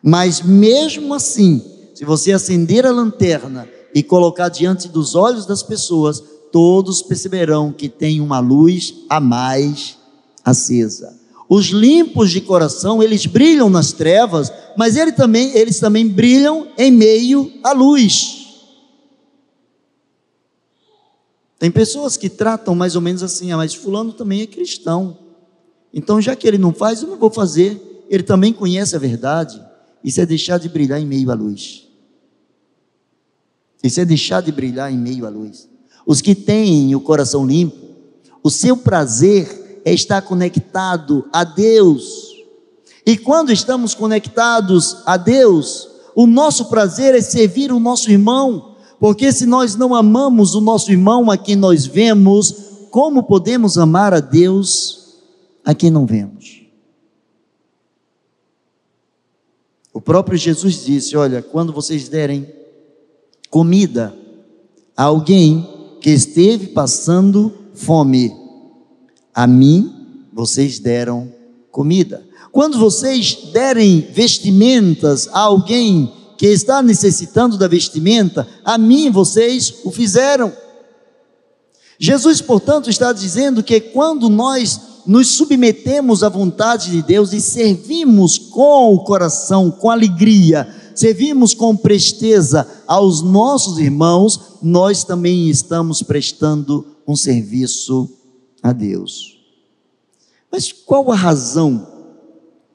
Mas 0.01 0.41
mesmo 0.41 1.13
assim, 1.13 1.63
se 1.93 2.05
você 2.05 2.31
acender 2.31 2.85
a 2.85 2.91
lanterna 2.91 3.67
e 3.93 4.03
colocar 4.03 4.49
diante 4.49 4.87
dos 4.87 5.15
olhos 5.15 5.45
das 5.45 5.63
pessoas, 5.63 6.21
todos 6.51 7.01
perceberão 7.01 7.71
que 7.71 7.89
tem 7.89 8.21
uma 8.21 8.39
luz 8.39 8.93
a 9.09 9.19
mais 9.19 9.97
acesa. 10.43 11.17
Os 11.47 11.67
limpos 11.67 12.31
de 12.31 12.41
coração, 12.41 13.01
eles 13.01 13.25
brilham 13.25 13.69
nas 13.69 13.91
trevas, 13.91 14.51
mas 14.77 14.95
ele 14.95 15.11
também, 15.11 15.55
eles 15.55 15.79
também 15.79 16.07
brilham 16.07 16.67
em 16.77 16.91
meio 16.91 17.51
à 17.63 17.71
luz. 17.71 18.45
Tem 21.57 21.71
pessoas 21.71 22.17
que 22.17 22.29
tratam 22.29 22.75
mais 22.75 22.95
ou 22.95 23.01
menos 23.01 23.23
assim, 23.23 23.51
ah, 23.51 23.57
mas 23.57 23.73
fulano 23.73 24.11
também 24.11 24.41
é 24.41 24.47
cristão. 24.47 25.17
Então, 25.95 26.21
já 26.21 26.35
que 26.35 26.45
ele 26.45 26.57
não 26.57 26.73
faz, 26.73 27.01
eu 27.01 27.07
não 27.07 27.15
vou 27.15 27.31
fazer. 27.31 28.03
Ele 28.09 28.21
também 28.21 28.51
conhece 28.51 28.97
a 28.97 28.99
verdade. 28.99 29.63
Isso 30.03 30.19
é 30.19 30.25
deixar 30.25 30.59
de 30.59 30.67
brilhar 30.67 30.99
em 30.99 31.05
meio 31.05 31.31
à 31.31 31.33
luz. 31.33 31.87
Isso 33.81 34.01
é 34.01 34.05
deixar 34.05 34.41
de 34.41 34.51
brilhar 34.51 34.91
em 34.91 34.97
meio 34.97 35.25
à 35.25 35.29
luz. 35.29 35.69
Os 36.05 36.19
que 36.19 36.35
têm 36.35 36.93
o 36.93 36.99
coração 36.99 37.47
limpo, 37.47 37.77
o 38.43 38.51
seu 38.51 38.75
prazer 38.75 39.81
é 39.85 39.93
estar 39.93 40.21
conectado 40.21 41.25
a 41.31 41.45
Deus. 41.45 42.35
E 43.05 43.17
quando 43.17 43.53
estamos 43.53 43.95
conectados 43.95 44.97
a 45.05 45.15
Deus, 45.15 45.87
o 46.13 46.27
nosso 46.27 46.65
prazer 46.65 47.15
é 47.15 47.21
servir 47.21 47.71
o 47.71 47.79
nosso 47.79 48.11
irmão, 48.11 48.75
porque 48.99 49.31
se 49.31 49.45
nós 49.45 49.75
não 49.75 49.95
amamos 49.95 50.55
o 50.55 50.61
nosso 50.61 50.91
irmão 50.91 51.31
a 51.31 51.37
quem 51.37 51.55
nós 51.55 51.85
vemos, 51.85 52.53
como 52.91 53.23
podemos 53.23 53.77
amar 53.77 54.13
a 54.13 54.19
Deus 54.19 55.04
a 55.65 55.73
quem 55.73 55.89
não 55.89 56.05
vemos? 56.05 56.61
O 59.91 59.99
próprio 59.99 60.37
Jesus 60.37 60.85
disse: 60.85 61.17
Olha, 61.17 61.41
quando 61.41 61.73
vocês 61.73 62.07
derem 62.07 62.47
comida 63.49 64.15
a 64.95 65.03
alguém 65.03 65.97
que 66.01 66.09
esteve 66.11 66.67
passando 66.67 67.51
fome, 67.73 68.31
a 69.33 69.47
mim 69.47 70.27
vocês 70.31 70.79
deram 70.79 71.33
comida. 71.71 72.23
Quando 72.51 72.77
vocês 72.77 73.49
derem 73.51 74.01
vestimentas 74.01 75.27
a 75.29 75.39
alguém 75.39 76.13
que 76.37 76.47
está 76.47 76.83
necessitando 76.83 77.57
da 77.57 77.67
vestimenta, 77.67 78.47
a 78.63 78.77
mim 78.77 79.09
vocês 79.09 79.75
o 79.83 79.91
fizeram. 79.91 80.53
Jesus, 81.97 82.41
portanto, 82.41 82.89
está 82.89 83.13
dizendo 83.13 83.63
que 83.63 83.79
quando 83.79 84.29
nós 84.29 84.94
nos 85.05 85.35
submetemos 85.35 86.23
à 86.23 86.29
vontade 86.29 86.91
de 86.91 87.01
Deus 87.01 87.33
e 87.33 87.41
servimos 87.41 88.37
com 88.37 88.93
o 88.93 89.03
coração, 89.03 89.69
com 89.69 89.89
alegria, 89.89 90.67
servimos 90.95 91.53
com 91.53 91.75
presteza 91.75 92.67
aos 92.87 93.21
nossos 93.21 93.77
irmãos, 93.77 94.57
nós 94.61 95.03
também 95.03 95.49
estamos 95.49 96.01
prestando 96.01 96.85
um 97.07 97.15
serviço 97.15 98.09
a 98.63 98.71
Deus. 98.71 99.37
Mas 100.51 100.71
qual 100.71 101.11
a 101.11 101.15
razão 101.15 101.87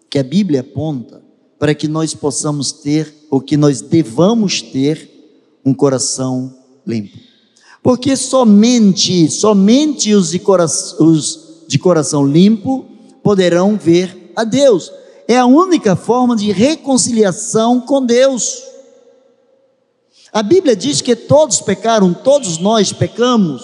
que 0.09 0.19
a 0.19 0.23
Bíblia 0.23 0.61
aponta 0.61 1.23
para 1.59 1.75
que 1.75 1.89
nós 1.89 2.15
possamos 2.15 2.73
ter, 2.73 3.13
ou 3.31 3.41
que 3.41 3.57
nós 3.57 3.81
devamos 3.81 4.63
ter, 4.63 5.09
um 5.65 5.75
coração 5.75 6.55
limpo? 6.87 7.19
Porque 7.83 8.15
somente, 8.17 9.31
somente 9.31 10.15
os 10.15 10.35
os 10.99 11.50
de 11.71 11.79
coração 11.79 12.27
limpo 12.27 12.85
poderão 13.23 13.77
ver 13.77 14.33
a 14.35 14.43
Deus. 14.43 14.91
É 15.29 15.39
a 15.39 15.47
única 15.47 15.95
forma 15.95 16.35
de 16.35 16.51
reconciliação 16.51 17.81
com 17.81 18.05
Deus. 18.05 18.61
A 20.33 20.43
Bíblia 20.43 20.75
diz 20.75 21.01
que 21.01 21.15
todos 21.15 21.61
pecaram, 21.61 22.13
todos 22.13 22.59
nós 22.59 22.93
pecamos. 22.93 23.63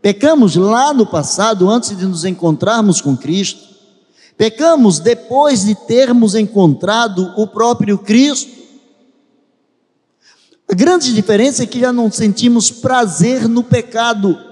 Pecamos 0.00 0.56
lá 0.56 0.94
no 0.94 1.04
passado, 1.04 1.68
antes 1.68 1.94
de 1.94 2.06
nos 2.06 2.24
encontrarmos 2.24 3.02
com 3.02 3.14
Cristo. 3.14 3.60
Pecamos 4.38 4.98
depois 4.98 5.66
de 5.66 5.74
termos 5.74 6.34
encontrado 6.34 7.34
o 7.36 7.46
próprio 7.46 7.98
Cristo. 7.98 8.50
A 10.66 10.74
grande 10.74 11.12
diferença 11.12 11.62
é 11.62 11.66
que 11.66 11.78
já 11.78 11.92
não 11.92 12.10
sentimos 12.10 12.70
prazer 12.70 13.46
no 13.46 13.62
pecado. 13.62 14.51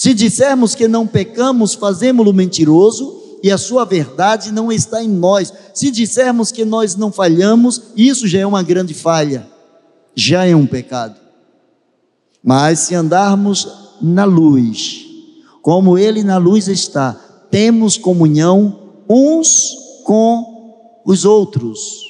Se 0.00 0.14
dissermos 0.14 0.74
que 0.74 0.88
não 0.88 1.06
pecamos, 1.06 1.74
fazemos-lo 1.74 2.32
mentiroso 2.32 3.20
e 3.42 3.50
a 3.50 3.58
sua 3.58 3.84
verdade 3.84 4.50
não 4.50 4.72
está 4.72 5.04
em 5.04 5.08
nós. 5.10 5.52
Se 5.74 5.90
dissermos 5.90 6.50
que 6.50 6.64
nós 6.64 6.96
não 6.96 7.12
falhamos, 7.12 7.82
isso 7.94 8.26
já 8.26 8.38
é 8.38 8.46
uma 8.46 8.62
grande 8.62 8.94
falha, 8.94 9.46
já 10.14 10.46
é 10.46 10.56
um 10.56 10.66
pecado. 10.66 11.20
Mas 12.42 12.78
se 12.78 12.94
andarmos 12.94 13.68
na 14.00 14.24
luz, 14.24 15.04
como 15.60 15.98
Ele 15.98 16.24
na 16.24 16.38
luz 16.38 16.66
está, 16.66 17.12
temos 17.50 17.98
comunhão 17.98 18.94
uns 19.06 19.76
com 20.04 21.02
os 21.04 21.26
outros. 21.26 22.06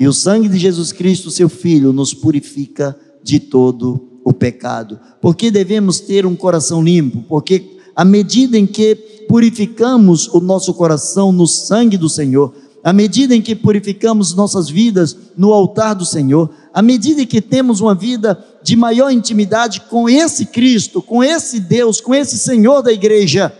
E 0.00 0.08
o 0.08 0.14
sangue 0.14 0.48
de 0.48 0.56
Jesus 0.56 0.92
Cristo, 0.92 1.30
seu 1.30 1.50
Filho, 1.50 1.92
nos 1.92 2.14
purifica 2.14 2.98
de 3.22 3.38
todo 3.38 4.07
o 4.28 4.32
pecado. 4.34 5.00
Porque 5.22 5.50
devemos 5.50 6.00
ter 6.00 6.26
um 6.26 6.36
coração 6.36 6.82
limpo? 6.82 7.24
Porque 7.26 7.78
à 7.96 8.04
medida 8.04 8.58
em 8.58 8.66
que 8.66 8.94
purificamos 9.26 10.28
o 10.28 10.38
nosso 10.38 10.74
coração 10.74 11.32
no 11.32 11.46
sangue 11.46 11.96
do 11.96 12.10
Senhor, 12.10 12.52
à 12.84 12.92
medida 12.92 13.34
em 13.34 13.40
que 13.40 13.56
purificamos 13.56 14.34
nossas 14.34 14.68
vidas 14.68 15.16
no 15.34 15.50
altar 15.54 15.94
do 15.94 16.04
Senhor, 16.04 16.50
à 16.74 16.82
medida 16.82 17.24
que 17.24 17.40
temos 17.40 17.80
uma 17.80 17.94
vida 17.94 18.38
de 18.62 18.76
maior 18.76 19.10
intimidade 19.10 19.80
com 19.88 20.10
esse 20.10 20.44
Cristo, 20.44 21.00
com 21.00 21.24
esse 21.24 21.58
Deus, 21.58 21.98
com 21.98 22.14
esse 22.14 22.36
Senhor 22.36 22.82
da 22.82 22.92
igreja, 22.92 23.50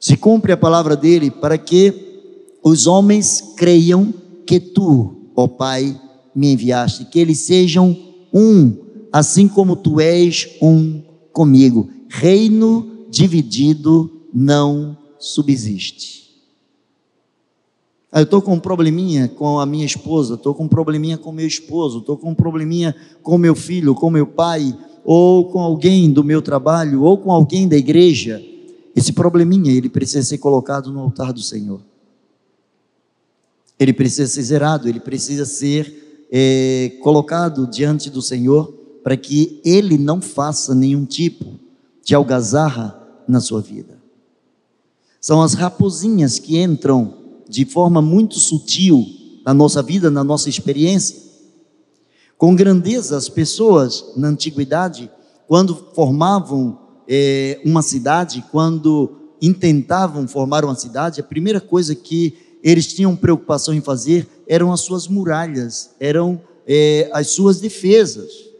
se 0.00 0.16
cumpre 0.16 0.52
a 0.52 0.56
palavra 0.56 0.96
dele 0.96 1.30
para 1.30 1.58
que 1.58 1.92
os 2.62 2.86
homens 2.86 3.52
creiam 3.58 4.12
que 4.46 4.58
tu, 4.58 5.28
ó 5.36 5.46
Pai, 5.46 6.00
me 6.34 6.50
enviaste, 6.50 7.04
que 7.04 7.18
eles 7.18 7.40
sejam 7.40 7.94
um, 8.32 8.83
assim 9.14 9.46
como 9.46 9.76
tu 9.76 10.00
és 10.00 10.56
um 10.60 11.00
comigo. 11.32 11.88
Reino 12.08 13.06
dividido 13.08 14.10
não 14.34 14.98
subsiste. 15.20 16.34
Ah, 18.10 18.18
eu 18.18 18.24
estou 18.24 18.42
com 18.42 18.54
um 18.54 18.58
probleminha 18.58 19.28
com 19.28 19.60
a 19.60 19.66
minha 19.66 19.86
esposa, 19.86 20.34
estou 20.34 20.52
com 20.52 20.64
um 20.64 20.68
probleminha 20.68 21.16
com 21.16 21.30
meu 21.30 21.46
esposo, 21.46 21.98
estou 22.00 22.16
com 22.16 22.30
um 22.30 22.34
probleminha 22.34 22.92
com 23.22 23.38
meu 23.38 23.54
filho, 23.54 23.94
com 23.94 24.10
meu 24.10 24.26
pai, 24.26 24.76
ou 25.04 25.44
com 25.44 25.60
alguém 25.60 26.10
do 26.10 26.24
meu 26.24 26.42
trabalho, 26.42 27.02
ou 27.02 27.16
com 27.16 27.30
alguém 27.30 27.68
da 27.68 27.76
igreja. 27.76 28.44
Esse 28.96 29.12
probleminha, 29.12 29.70
ele 29.70 29.88
precisa 29.88 30.24
ser 30.24 30.38
colocado 30.38 30.90
no 30.90 30.98
altar 30.98 31.32
do 31.32 31.40
Senhor. 31.40 31.80
Ele 33.78 33.92
precisa 33.92 34.26
ser 34.26 34.42
zerado, 34.42 34.88
ele 34.88 34.98
precisa 34.98 35.44
ser 35.44 36.26
é, 36.32 36.98
colocado 37.00 37.64
diante 37.68 38.10
do 38.10 38.20
Senhor 38.20 38.82
para 39.04 39.18
que 39.18 39.60
ele 39.62 39.98
não 39.98 40.22
faça 40.22 40.74
nenhum 40.74 41.04
tipo 41.04 41.60
de 42.02 42.14
algazarra 42.14 42.98
na 43.28 43.38
sua 43.38 43.60
vida. 43.60 44.02
São 45.20 45.42
as 45.42 45.52
raposinhas 45.52 46.38
que 46.38 46.58
entram 46.58 47.14
de 47.46 47.66
forma 47.66 48.00
muito 48.00 48.38
sutil 48.38 49.04
na 49.44 49.52
nossa 49.52 49.82
vida, 49.82 50.10
na 50.10 50.24
nossa 50.24 50.48
experiência. 50.48 51.22
Com 52.38 52.56
grandeza, 52.56 53.16
as 53.16 53.28
pessoas 53.28 54.12
na 54.16 54.28
antiguidade, 54.28 55.10
quando 55.46 55.76
formavam 55.94 56.78
é, 57.06 57.60
uma 57.64 57.82
cidade, 57.82 58.42
quando 58.50 59.16
intentavam 59.40 60.26
formar 60.26 60.64
uma 60.64 60.74
cidade, 60.74 61.20
a 61.20 61.24
primeira 61.24 61.60
coisa 61.60 61.94
que 61.94 62.38
eles 62.62 62.86
tinham 62.86 63.14
preocupação 63.14 63.74
em 63.74 63.82
fazer 63.82 64.26
eram 64.48 64.72
as 64.72 64.80
suas 64.80 65.06
muralhas, 65.06 65.90
eram 66.00 66.40
é, 66.66 67.10
as 67.12 67.28
suas 67.28 67.60
defesas. 67.60 68.53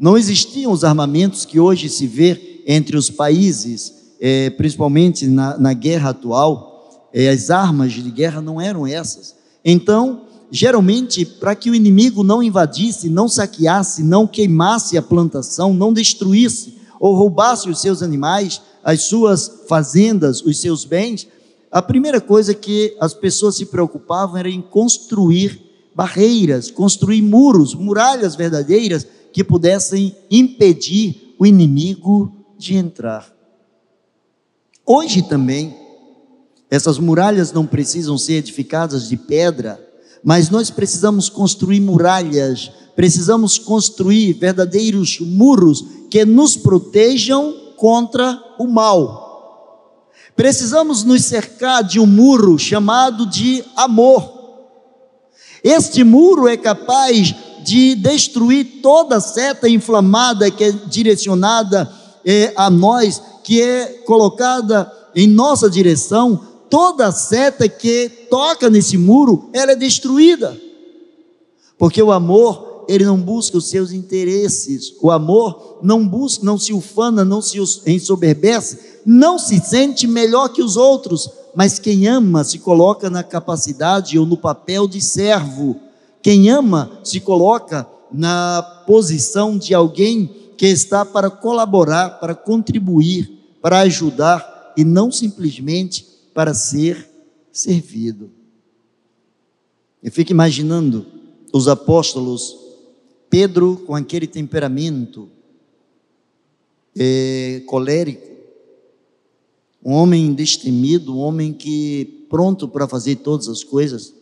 Não 0.00 0.16
existiam 0.16 0.72
os 0.72 0.82
armamentos 0.82 1.44
que 1.44 1.60
hoje 1.60 1.90
se 1.90 2.06
vê 2.06 2.62
entre 2.66 2.96
os 2.96 3.10
países, 3.10 3.92
é, 4.18 4.48
principalmente 4.48 5.26
na, 5.26 5.58
na, 5.58 5.74
guerra 5.74 6.08
atual, 6.08 7.10
é, 7.12 7.28
as 7.28 7.50
armas 7.50 7.92
de 7.92 8.10
guerra 8.10 8.40
não 8.40 8.58
eram 8.58 8.86
essas. 8.86 9.36
Então, 9.62 10.22
geralmente, 10.50 11.26
para 11.26 11.54
que 11.54 11.68
o 11.68 11.74
inimigo 11.74 12.24
não 12.24 12.42
invadisse, 12.42 13.10
não 13.10 13.28
saqueasse, 13.28 14.02
não 14.02 14.26
queimasse 14.26 14.96
a 14.96 15.02
plantação, 15.02 15.74
não 15.74 15.92
destruísse 15.92 16.78
ou 16.98 17.14
roubasse 17.14 17.68
os 17.68 17.82
seus 17.82 18.02
animais, 18.02 18.62
as 18.82 19.02
suas 19.02 19.64
fazendas, 19.68 20.40
os 20.40 20.58
seus 20.62 20.86
bens, 20.86 21.28
a 21.70 21.82
primeira 21.82 22.22
coisa 22.22 22.54
que 22.54 22.96
as 22.98 23.12
pessoas 23.12 23.56
se 23.56 23.66
preocupavam 23.66 24.38
era 24.38 24.48
em 24.48 24.62
construir 24.62 25.60
barreiras, 25.94 26.70
construir 26.70 27.20
muros, 27.20 27.74
muralhas 27.74 28.34
verdadeiras 28.34 29.06
que 29.32 29.44
pudessem 29.44 30.14
impedir 30.30 31.34
o 31.38 31.46
inimigo 31.46 32.32
de 32.58 32.76
entrar. 32.76 33.32
Hoje 34.84 35.22
também, 35.22 35.74
essas 36.70 36.98
muralhas 36.98 37.52
não 37.52 37.66
precisam 37.66 38.18
ser 38.18 38.34
edificadas 38.34 39.08
de 39.08 39.16
pedra, 39.16 39.80
mas 40.22 40.50
nós 40.50 40.70
precisamos 40.70 41.28
construir 41.28 41.80
muralhas, 41.80 42.70
precisamos 42.94 43.58
construir 43.58 44.34
verdadeiros 44.34 45.18
muros 45.20 45.84
que 46.10 46.24
nos 46.24 46.56
protejam 46.56 47.54
contra 47.76 48.38
o 48.58 48.66
mal. 48.66 49.30
Precisamos 50.36 51.04
nos 51.04 51.24
cercar 51.24 51.82
de 51.82 51.98
um 51.98 52.06
muro 52.06 52.58
chamado 52.58 53.26
de 53.26 53.64
amor. 53.76 54.38
Este 55.62 56.04
muro 56.04 56.48
é 56.48 56.56
capaz 56.56 57.34
de 57.70 57.94
destruir 57.94 58.80
toda 58.82 59.20
seta 59.20 59.68
inflamada 59.68 60.50
que 60.50 60.64
é 60.64 60.72
direcionada 60.72 61.88
é, 62.24 62.52
a 62.56 62.68
nós, 62.68 63.22
que 63.44 63.62
é 63.62 63.86
colocada 64.04 64.90
em 65.14 65.28
nossa 65.28 65.70
direção, 65.70 66.40
toda 66.68 67.12
seta 67.12 67.68
que 67.68 68.10
toca 68.28 68.68
nesse 68.68 68.98
muro, 68.98 69.48
ela 69.52 69.70
é 69.70 69.76
destruída. 69.76 70.60
Porque 71.78 72.02
o 72.02 72.10
amor, 72.10 72.86
ele 72.88 73.04
não 73.04 73.20
busca 73.20 73.56
os 73.56 73.68
seus 73.68 73.92
interesses. 73.92 74.92
O 75.00 75.08
amor 75.08 75.78
não 75.80 76.04
busca, 76.04 76.44
não 76.44 76.58
se 76.58 76.72
ufana, 76.72 77.24
não 77.24 77.40
se 77.40 77.56
ensoberbece, 77.86 78.98
não 79.06 79.38
se 79.38 79.60
sente 79.60 80.08
melhor 80.08 80.48
que 80.48 80.60
os 80.60 80.76
outros, 80.76 81.30
mas 81.54 81.78
quem 81.78 82.08
ama 82.08 82.42
se 82.42 82.58
coloca 82.58 83.08
na 83.08 83.22
capacidade 83.22 84.18
ou 84.18 84.26
no 84.26 84.36
papel 84.36 84.88
de 84.88 85.00
servo. 85.00 85.89
Quem 86.22 86.50
ama 86.50 87.00
se 87.02 87.20
coloca 87.20 87.88
na 88.12 88.62
posição 88.86 89.56
de 89.56 89.74
alguém 89.74 90.26
que 90.56 90.66
está 90.66 91.04
para 91.04 91.30
colaborar, 91.30 92.20
para 92.20 92.34
contribuir, 92.34 93.30
para 93.62 93.80
ajudar 93.80 94.74
e 94.76 94.84
não 94.84 95.10
simplesmente 95.10 96.06
para 96.34 96.52
ser 96.52 97.08
servido. 97.52 98.30
Eu 100.02 100.12
fico 100.12 100.32
imaginando 100.32 101.06
os 101.52 101.68
apóstolos, 101.68 102.56
Pedro 103.28 103.82
com 103.86 103.94
aquele 103.94 104.26
temperamento 104.26 105.28
é, 106.96 107.62
colérico, 107.66 108.28
um 109.84 109.92
homem 109.92 110.34
destemido, 110.34 111.16
um 111.16 111.20
homem 111.20 111.52
que 111.52 112.26
pronto 112.28 112.68
para 112.68 112.86
fazer 112.86 113.16
todas 113.16 113.48
as 113.48 113.64
coisas, 113.64 114.14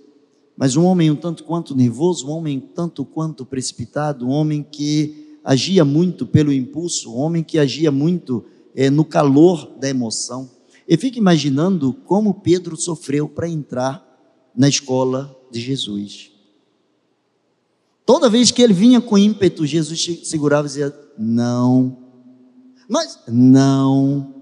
mas 0.59 0.75
um 0.75 0.85
homem 0.85 1.09
um 1.09 1.15
tanto 1.15 1.45
quanto 1.45 1.73
nervoso, 1.73 2.27
um 2.27 2.33
homem 2.33 2.59
tanto 2.59 3.05
quanto 3.05 3.47
precipitado, 3.47 4.27
um 4.27 4.31
homem 4.31 4.67
que 4.69 5.39
agia 5.45 5.85
muito 5.85 6.27
pelo 6.27 6.53
impulso, 6.53 7.15
um 7.15 7.19
homem 7.19 7.45
que 7.45 7.61
agia 7.61 7.93
muito 7.93 8.45
é, 8.75 8.91
no 8.91 9.05
calor 9.05 9.77
da 9.79 9.89
emoção. 9.89 10.51
Eu 10.89 10.99
fico 10.99 11.17
imaginando 11.17 11.93
como 11.93 12.41
Pedro 12.41 12.77
sofreu 12.77 13.29
para 13.29 13.49
entrar 13.49 14.05
na 14.53 14.69
escola 14.69 15.33
de 15.49 15.61
Jesus. 15.61 16.33
Toda 18.05 18.29
vez 18.29 18.51
que 18.51 18.61
ele 18.61 18.73
vinha 18.73 19.01
com 19.01 19.17
ímpeto, 19.17 19.65
Jesus 19.65 20.25
segurava 20.25 20.67
e 20.67 20.71
dizia: 20.71 20.93
Não, 21.17 21.99
mas 22.89 23.17
não. 23.29 24.35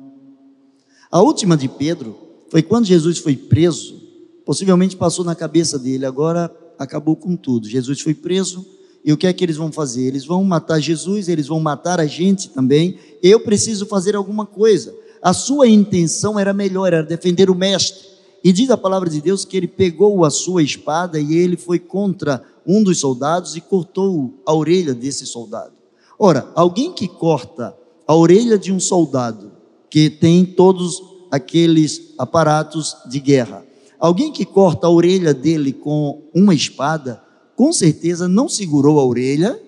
A 1.11 1.21
última 1.21 1.59
de 1.59 1.69
Pedro 1.69 2.17
foi 2.49 2.63
quando 2.63 2.87
Jesus 2.87 3.19
foi 3.19 3.37
preso, 3.37 4.06
possivelmente 4.47 4.97
passou 4.97 5.27
na 5.27 5.35
cabeça 5.35 5.79
dele, 5.79 6.07
agora 6.07 6.51
acabou 6.79 7.17
com 7.17 7.37
tudo. 7.37 7.69
Jesus 7.69 8.01
foi 8.01 8.15
preso, 8.15 8.65
e 9.05 9.13
o 9.13 9.17
que 9.19 9.27
é 9.27 9.33
que 9.35 9.45
eles 9.45 9.57
vão 9.57 9.71
fazer? 9.71 10.07
Eles 10.07 10.25
vão 10.25 10.43
matar 10.43 10.81
Jesus, 10.81 11.29
eles 11.29 11.49
vão 11.49 11.61
matar 11.61 12.01
a 12.01 12.07
gente 12.07 12.49
também. 12.49 12.99
Eu 13.23 13.41
preciso 13.41 13.85
fazer 13.85 14.17
alguma 14.17 14.47
coisa 14.47 14.95
a 15.27 15.33
sua 15.33 15.67
intenção 15.67 16.39
era 16.39 16.53
melhor, 16.53 16.93
era 16.93 17.03
defender 17.03 17.51
o 17.51 17.55
mestre. 17.55 18.07
E 18.45 18.53
diz 18.53 18.71
a 18.71 18.77
palavra 18.77 19.11
de 19.11 19.21
Deus 19.21 19.45
que 19.45 19.57
ele 19.57 19.67
pegou 19.67 20.25
a 20.25 20.31
sua 20.31 20.63
espada 20.63 21.19
e 21.19 21.35
ele 21.35 21.57
foi 21.57 21.81
contra 21.81 22.45
um 22.65 22.81
dos 22.81 23.01
soldados 23.01 23.57
e 23.57 23.61
cortou 23.61 24.35
a 24.47 24.55
orelha 24.55 24.95
desse 24.95 25.27
soldado. 25.27 25.73
Ora, 26.17 26.49
alguém 26.55 26.93
que 26.93 27.09
corta 27.09 27.77
a 28.07 28.15
orelha 28.15 28.57
de 28.57 28.73
um 28.73 28.79
soldado 28.79 29.51
que 29.91 30.09
tem 30.09 30.45
todos 30.45 31.03
aqueles 31.29 32.15
aparatos 32.17 32.97
de 33.09 33.19
guerra, 33.19 33.65
alguém 33.99 34.33
que 34.33 34.45
corta 34.45 34.87
a 34.87 34.91
orelha 34.91 35.33
dele 35.33 35.73
com 35.73 36.23
uma 36.35 36.55
espada, 36.55 37.23
com 37.55 37.73
certeza 37.73 38.29
não 38.29 38.49
segurou 38.49 38.99
a 38.99 39.05
orelha 39.05 39.61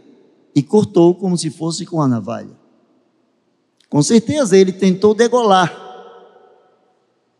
e 0.54 0.62
cortou 0.62 1.14
como 1.14 1.36
se 1.36 1.50
fosse 1.50 1.86
com 1.86 2.02
a 2.02 2.08
navalha. 2.08 2.56
Com 3.88 4.02
certeza 4.02 4.56
ele 4.56 4.72
tentou 4.72 5.14
degolar. 5.14 5.86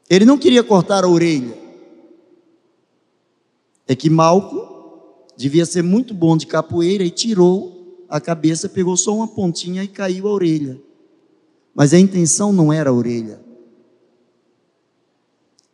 Ele 0.09 0.25
não 0.25 0.39
queria 0.39 0.65
cortar 0.65 1.05
a 1.05 1.09
orelha. 1.09 1.57
É 3.87 3.95
que 3.95 4.09
Malco 4.09 5.27
devia 5.37 5.67
ser 5.67 5.83
muito 5.83 6.15
bom 6.15 6.37
de 6.37 6.47
capoeira 6.47 7.05
e 7.05 7.11
tirou 7.11 8.05
a 8.09 8.21
cabeça, 8.21 8.69
pegou 8.69 8.97
só 8.97 9.15
uma 9.15 9.29
pontinha 9.29 9.83
e 9.85 9.89
caiu 9.89 10.27
a 10.27 10.33
orelha. 10.33 10.81
Mas 11.75 11.93
a 11.93 11.99
intenção 11.99 12.53
não 12.53 12.73
era 12.73 12.91
a 12.91 12.93
orelha. 12.93 13.48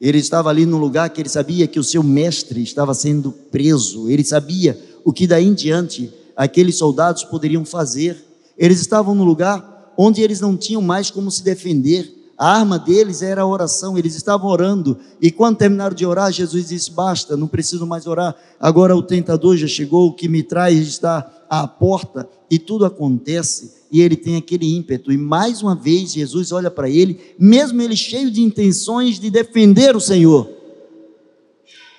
Ele 0.00 0.18
estava 0.18 0.50
ali 0.50 0.66
no 0.66 0.76
lugar 0.76 1.08
que 1.10 1.20
ele 1.20 1.28
sabia 1.28 1.66
que 1.66 1.78
o 1.78 1.84
seu 1.84 2.02
mestre 2.02 2.62
estava 2.62 2.92
sendo 2.94 3.32
preso. 3.32 4.10
Ele 4.10 4.24
sabia 4.24 4.78
o 5.04 5.12
que 5.12 5.26
daí 5.26 5.46
em 5.46 5.54
diante 5.54 6.12
aqueles 6.36 6.76
soldados 6.76 7.24
poderiam 7.24 7.64
fazer. 7.64 8.22
Eles 8.58 8.80
estavam 8.80 9.14
no 9.14 9.24
lugar 9.24 9.92
onde 9.96 10.20
eles 10.20 10.40
não 10.40 10.56
tinham 10.56 10.82
mais 10.82 11.10
como 11.10 11.30
se 11.30 11.42
defender. 11.42 12.12
A 12.36 12.58
arma 12.58 12.78
deles 12.78 13.22
era 13.22 13.42
a 13.42 13.46
oração, 13.46 13.96
eles 13.96 14.16
estavam 14.16 14.50
orando. 14.50 14.98
E 15.20 15.30
quando 15.30 15.56
terminaram 15.56 15.94
de 15.94 16.04
orar, 16.04 16.32
Jesus 16.32 16.68
disse: 16.68 16.90
Basta, 16.90 17.36
não 17.36 17.46
preciso 17.46 17.86
mais 17.86 18.06
orar. 18.06 18.34
Agora 18.58 18.96
o 18.96 19.02
tentador 19.02 19.56
já 19.56 19.68
chegou, 19.68 20.08
o 20.08 20.12
que 20.12 20.28
me 20.28 20.42
traz 20.42 20.76
está 20.80 21.43
à 21.62 21.68
porta, 21.68 22.28
e 22.50 22.58
tudo 22.58 22.84
acontece. 22.84 23.84
E 23.90 24.00
ele 24.00 24.16
tem 24.16 24.36
aquele 24.36 24.74
ímpeto. 24.74 25.12
E 25.12 25.16
mais 25.16 25.62
uma 25.62 25.74
vez, 25.74 26.12
Jesus 26.12 26.52
olha 26.52 26.70
para 26.70 26.88
ele, 26.88 27.20
mesmo 27.38 27.80
ele 27.80 27.96
cheio 27.96 28.30
de 28.30 28.42
intenções 28.42 29.20
de 29.20 29.30
defender 29.30 29.94
o 29.94 30.00
Senhor. 30.00 30.50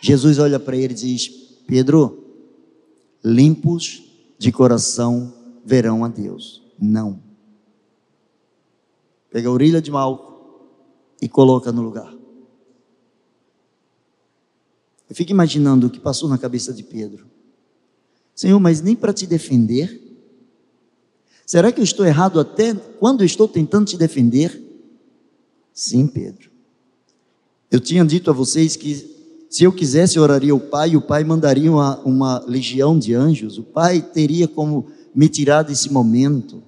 Jesus 0.01 0.39
olha 0.39 0.59
para 0.59 0.75
ele 0.75 0.93
e 0.93 0.97
diz: 0.97 1.27
Pedro, 1.67 2.23
limpos 3.23 4.03
de 4.37 4.51
coração 4.51 5.33
verão 5.65 6.03
a 6.03 6.07
Deus. 6.07 6.61
Não 6.79 7.25
pega 9.35 9.49
a 9.49 9.51
orelha 9.51 9.81
de 9.81 9.91
Malco 9.91 10.71
e 11.21 11.27
coloca 11.27 11.69
no 11.69 11.81
lugar. 11.81 12.09
Eu 15.09 15.13
fico 15.13 15.29
imaginando 15.29 15.87
o 15.87 15.89
que 15.89 15.99
passou 15.99 16.29
na 16.29 16.37
cabeça 16.37 16.71
de 16.71 16.81
Pedro. 16.81 17.27
Senhor, 18.35 18.59
mas 18.59 18.81
nem 18.81 18.95
para 18.95 19.13
te 19.13 19.25
defender? 19.25 20.01
Será 21.45 21.71
que 21.71 21.79
eu 21.79 21.83
estou 21.83 22.05
errado 22.05 22.39
até 22.39 22.73
quando 22.73 23.21
eu 23.21 23.25
estou 23.25 23.47
tentando 23.47 23.85
te 23.85 23.97
defender? 23.97 24.61
Sim, 25.73 26.07
Pedro. 26.07 26.49
Eu 27.71 27.79
tinha 27.79 28.03
dito 28.03 28.29
a 28.29 28.33
vocês 28.33 28.75
que 28.75 29.15
se 29.49 29.63
eu 29.63 29.71
quisesse, 29.71 30.17
eu 30.17 30.23
oraria 30.23 30.51
ao 30.51 30.59
Pai, 30.59 30.89
e 30.89 30.97
o 30.97 31.01
Pai 31.01 31.23
mandaria 31.23 31.71
uma, 31.71 31.97
uma 31.99 32.43
legião 32.45 32.99
de 32.99 33.13
anjos, 33.13 33.57
o 33.57 33.63
Pai 33.63 34.01
teria 34.01 34.47
como 34.47 34.87
me 35.13 35.29
tirar 35.29 35.61
desse 35.61 35.91
momento. 35.91 36.61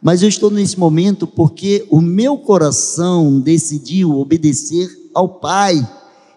Mas 0.00 0.22
eu 0.22 0.28
estou 0.28 0.50
nesse 0.50 0.78
momento 0.78 1.26
porque 1.26 1.84
o 1.90 2.00
meu 2.00 2.38
coração 2.38 3.40
decidiu 3.40 4.16
obedecer 4.16 4.88
ao 5.12 5.28
Pai. 5.28 5.84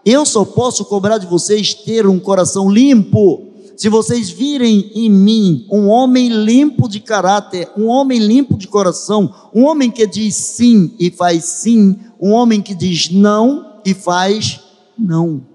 Eu 0.03 0.25
só 0.25 0.43
posso 0.43 0.85
cobrar 0.85 1.19
de 1.19 1.27
vocês 1.27 1.73
ter 1.73 2.07
um 2.07 2.19
coração 2.19 2.67
limpo. 2.67 3.50
Se 3.75 3.89
vocês 3.89 4.29
virem 4.29 4.91
em 4.93 5.09
mim 5.09 5.65
um 5.71 5.87
homem 5.87 6.29
limpo 6.29 6.87
de 6.87 6.99
caráter, 6.99 7.69
um 7.77 7.87
homem 7.87 8.19
limpo 8.19 8.57
de 8.57 8.67
coração, 8.67 9.33
um 9.53 9.63
homem 9.63 9.89
que 9.89 10.05
diz 10.05 10.35
sim 10.35 10.93
e 10.99 11.09
faz 11.09 11.45
sim, 11.45 11.97
um 12.19 12.31
homem 12.31 12.61
que 12.61 12.75
diz 12.75 13.09
não 13.09 13.81
e 13.85 13.93
faz 13.93 14.59
não. 14.97 15.45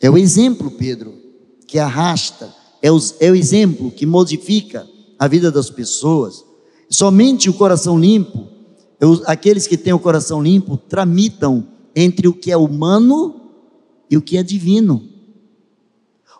É 0.00 0.10
o 0.10 0.18
exemplo, 0.18 0.70
Pedro, 0.70 1.14
que 1.66 1.78
arrasta, 1.78 2.52
é 2.80 2.90
o, 2.90 2.98
é 3.20 3.30
o 3.30 3.36
exemplo 3.36 3.90
que 3.90 4.04
modifica 4.04 4.86
a 5.18 5.28
vida 5.28 5.50
das 5.50 5.70
pessoas. 5.70 6.44
Somente 6.90 7.48
o 7.48 7.54
coração 7.54 7.98
limpo, 7.98 8.48
aqueles 9.26 9.66
que 9.66 9.76
têm 9.76 9.92
o 9.92 9.98
coração 9.98 10.42
limpo, 10.42 10.76
tramitam 10.76 11.66
entre 11.94 12.28
o 12.28 12.34
que 12.34 12.50
é 12.50 12.56
humano 12.56 13.40
e 14.10 14.16
o 14.16 14.22
que 14.22 14.36
é 14.36 14.42
divino. 14.42 15.11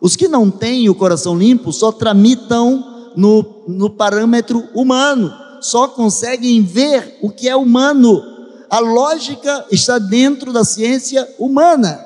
Os 0.03 0.17
que 0.17 0.27
não 0.27 0.51
têm 0.51 0.89
o 0.89 0.97
coração 0.97 1.39
limpo 1.39 1.73
só 1.73 1.93
tramitam 1.93 3.13
no, 3.17 3.63
no 3.69 3.89
parâmetro 3.89 4.69
humano, 4.75 5.33
só 5.61 5.87
conseguem 5.87 6.61
ver 6.61 7.21
o 7.23 7.31
que 7.31 7.49
é 7.49 7.55
humano. 7.55 8.21
A 8.69 8.81
lógica 8.81 9.65
está 9.71 10.01
dentro 10.01 10.53
da 10.53 10.65
ciência 10.65 11.33
humana. 11.39 12.05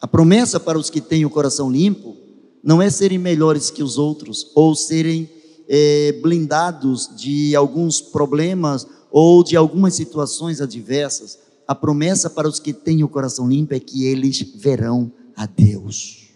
A 0.00 0.08
promessa 0.08 0.58
para 0.58 0.78
os 0.78 0.88
que 0.88 1.00
têm 1.02 1.26
o 1.26 1.30
coração 1.30 1.70
limpo 1.70 2.16
não 2.64 2.80
é 2.80 2.88
serem 2.88 3.18
melhores 3.18 3.70
que 3.70 3.82
os 3.82 3.98
outros 3.98 4.50
ou 4.54 4.74
serem 4.74 5.28
é, 5.68 6.12
blindados 6.22 7.10
de 7.14 7.54
alguns 7.54 8.00
problemas 8.00 8.86
ou 9.10 9.44
de 9.44 9.58
algumas 9.58 9.94
situações 9.94 10.62
adversas, 10.62 11.38
a 11.72 11.74
promessa 11.74 12.28
para 12.28 12.46
os 12.46 12.60
que 12.60 12.70
têm 12.70 13.02
o 13.02 13.08
coração 13.08 13.48
limpo 13.48 13.72
é 13.72 13.80
que 13.80 14.04
eles 14.04 14.42
verão 14.42 15.10
a 15.34 15.46
Deus. 15.46 16.28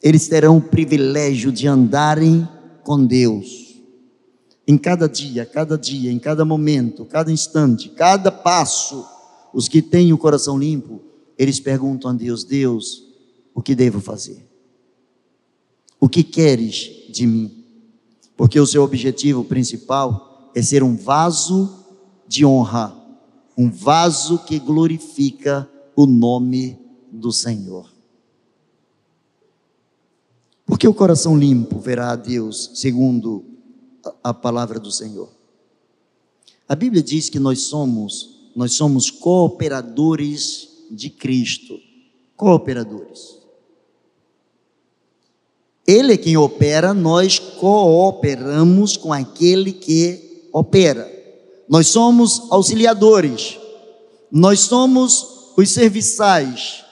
Eles 0.00 0.28
terão 0.28 0.58
o 0.58 0.62
privilégio 0.62 1.50
de 1.50 1.66
andarem 1.66 2.48
com 2.84 3.04
Deus. 3.04 3.82
Em 4.64 4.78
cada 4.78 5.08
dia, 5.08 5.44
cada 5.44 5.76
dia, 5.76 6.12
em 6.12 6.20
cada 6.20 6.44
momento, 6.44 7.04
cada 7.04 7.32
instante, 7.32 7.88
cada 7.88 8.30
passo, 8.30 9.04
os 9.52 9.68
que 9.68 9.82
têm 9.82 10.12
o 10.12 10.18
coração 10.18 10.56
limpo, 10.56 11.00
eles 11.36 11.58
perguntam 11.58 12.12
a 12.12 12.14
Deus: 12.14 12.44
Deus, 12.44 13.02
o 13.52 13.60
que 13.60 13.74
devo 13.74 14.00
fazer? 14.00 14.46
O 15.98 16.08
que 16.08 16.22
queres 16.22 16.92
de 17.10 17.26
mim? 17.26 17.64
Porque 18.36 18.60
o 18.60 18.66
seu 18.66 18.84
objetivo 18.84 19.42
principal 19.42 20.52
é 20.54 20.62
ser 20.62 20.84
um 20.84 20.94
vaso 20.96 21.84
de 22.28 22.44
honra, 22.44 23.05
um 23.56 23.70
vaso 23.70 24.38
que 24.44 24.58
glorifica 24.58 25.68
o 25.94 26.06
nome 26.06 26.78
do 27.10 27.32
Senhor. 27.32 27.90
Porque 30.66 30.86
o 30.86 30.92
coração 30.92 31.38
limpo 31.38 31.78
verá 31.78 32.10
a 32.10 32.16
Deus, 32.16 32.72
segundo 32.74 33.44
a 34.22 34.34
palavra 34.34 34.78
do 34.78 34.90
Senhor. 34.90 35.30
A 36.68 36.74
Bíblia 36.74 37.02
diz 37.02 37.30
que 37.30 37.38
nós 37.38 37.62
somos, 37.62 38.50
nós 38.54 38.72
somos 38.72 39.10
cooperadores 39.10 40.68
de 40.90 41.08
Cristo. 41.08 41.78
Cooperadores. 42.36 43.38
Ele 45.86 46.14
é 46.14 46.16
quem 46.16 46.36
opera, 46.36 46.92
nós 46.92 47.38
cooperamos 47.38 48.96
com 48.96 49.12
aquele 49.12 49.72
que 49.72 50.48
opera. 50.52 51.15
Nós 51.68 51.88
somos 51.88 52.42
auxiliadores, 52.50 53.58
nós 54.30 54.60
somos 54.60 55.52
os 55.56 55.70
serviçais. 55.70 56.84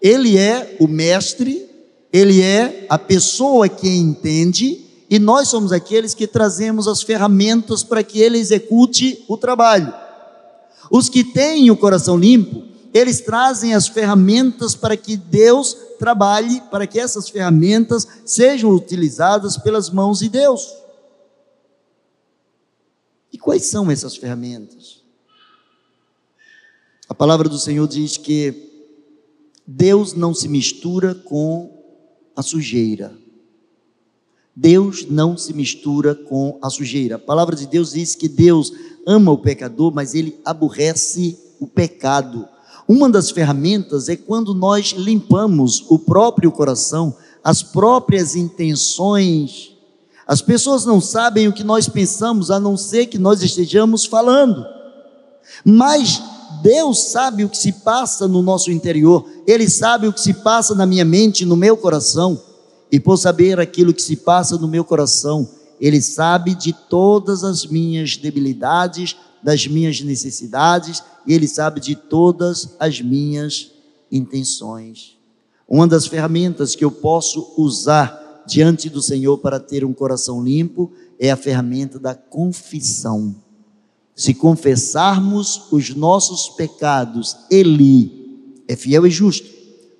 Ele 0.00 0.38
é 0.38 0.76
o 0.80 0.88
mestre, 0.88 1.68
ele 2.12 2.42
é 2.42 2.86
a 2.88 2.98
pessoa 2.98 3.68
que 3.68 3.88
entende, 3.88 4.80
e 5.08 5.18
nós 5.18 5.48
somos 5.48 5.72
aqueles 5.72 6.14
que 6.14 6.26
trazemos 6.26 6.88
as 6.88 7.02
ferramentas 7.02 7.82
para 7.82 8.02
que 8.02 8.20
ele 8.20 8.38
execute 8.38 9.24
o 9.28 9.36
trabalho. 9.36 9.92
Os 10.90 11.08
que 11.08 11.22
têm 11.22 11.70
o 11.70 11.76
coração 11.76 12.16
limpo, 12.16 12.62
eles 12.92 13.20
trazem 13.20 13.74
as 13.74 13.88
ferramentas 13.88 14.74
para 14.74 14.96
que 14.96 15.16
Deus 15.16 15.76
trabalhe, 15.98 16.62
para 16.70 16.86
que 16.86 16.98
essas 16.98 17.28
ferramentas 17.28 18.06
sejam 18.24 18.70
utilizadas 18.70 19.56
pelas 19.56 19.88
mãos 19.88 20.18
de 20.18 20.28
Deus. 20.28 20.81
Quais 23.42 23.64
são 23.64 23.90
essas 23.90 24.16
ferramentas? 24.16 25.02
A 27.08 27.14
palavra 27.14 27.48
do 27.48 27.58
Senhor 27.58 27.88
diz 27.88 28.16
que 28.16 28.70
Deus 29.66 30.14
não 30.14 30.32
se 30.32 30.48
mistura 30.48 31.12
com 31.12 31.68
a 32.36 32.42
sujeira. 32.42 33.12
Deus 34.54 35.04
não 35.10 35.36
se 35.36 35.52
mistura 35.52 36.14
com 36.14 36.56
a 36.62 36.70
sujeira. 36.70 37.16
A 37.16 37.18
palavra 37.18 37.56
de 37.56 37.66
Deus 37.66 37.92
diz 37.92 38.14
que 38.14 38.28
Deus 38.28 38.72
ama 39.04 39.32
o 39.32 39.38
pecador, 39.38 39.92
mas 39.92 40.14
ele 40.14 40.38
aborrece 40.44 41.36
o 41.58 41.66
pecado. 41.66 42.48
Uma 42.86 43.10
das 43.10 43.32
ferramentas 43.32 44.08
é 44.08 44.14
quando 44.14 44.54
nós 44.54 44.92
limpamos 44.92 45.84
o 45.90 45.98
próprio 45.98 46.52
coração, 46.52 47.16
as 47.42 47.60
próprias 47.60 48.36
intenções 48.36 49.71
as 50.26 50.40
pessoas 50.40 50.84
não 50.84 51.00
sabem 51.00 51.48
o 51.48 51.52
que 51.52 51.64
nós 51.64 51.88
pensamos, 51.88 52.50
a 52.50 52.60
não 52.60 52.76
ser 52.76 53.06
que 53.06 53.18
nós 53.18 53.42
estejamos 53.42 54.04
falando. 54.04 54.64
Mas 55.64 56.22
Deus 56.62 57.10
sabe 57.10 57.44
o 57.44 57.48
que 57.48 57.58
se 57.58 57.72
passa 57.72 58.28
no 58.28 58.42
nosso 58.42 58.70
interior, 58.70 59.26
Ele 59.46 59.68
sabe 59.68 60.06
o 60.06 60.12
que 60.12 60.20
se 60.20 60.34
passa 60.34 60.74
na 60.74 60.86
minha 60.86 61.04
mente, 61.04 61.44
no 61.44 61.56
meu 61.56 61.76
coração. 61.76 62.40
E 62.90 63.00
por 63.00 63.16
saber 63.16 63.58
aquilo 63.58 63.94
que 63.94 64.02
se 64.02 64.16
passa 64.16 64.56
no 64.58 64.68
meu 64.68 64.84
coração, 64.84 65.48
Ele 65.80 66.00
sabe 66.00 66.54
de 66.54 66.72
todas 66.72 67.42
as 67.42 67.66
minhas 67.66 68.16
debilidades, 68.16 69.16
das 69.42 69.66
minhas 69.66 70.00
necessidades, 70.00 71.02
e 71.26 71.34
Ele 71.34 71.48
sabe 71.48 71.80
de 71.80 71.96
todas 71.96 72.76
as 72.78 73.00
minhas 73.00 73.70
intenções. 74.10 75.16
Uma 75.66 75.88
das 75.88 76.06
ferramentas 76.06 76.76
que 76.76 76.84
eu 76.84 76.90
posso 76.90 77.54
usar 77.56 78.21
diante 78.52 78.90
do 78.90 79.00
Senhor 79.00 79.38
para 79.38 79.58
ter 79.58 79.82
um 79.82 79.94
coração 79.94 80.44
limpo 80.44 80.92
é 81.18 81.30
a 81.30 81.36
ferramenta 81.36 81.98
da 81.98 82.14
confissão. 82.14 83.34
Se 84.14 84.34
confessarmos 84.34 85.68
os 85.72 85.94
nossos 85.94 86.50
pecados, 86.50 87.34
Ele 87.50 88.60
é 88.68 88.76
fiel 88.76 89.06
e 89.06 89.10
justo 89.10 89.48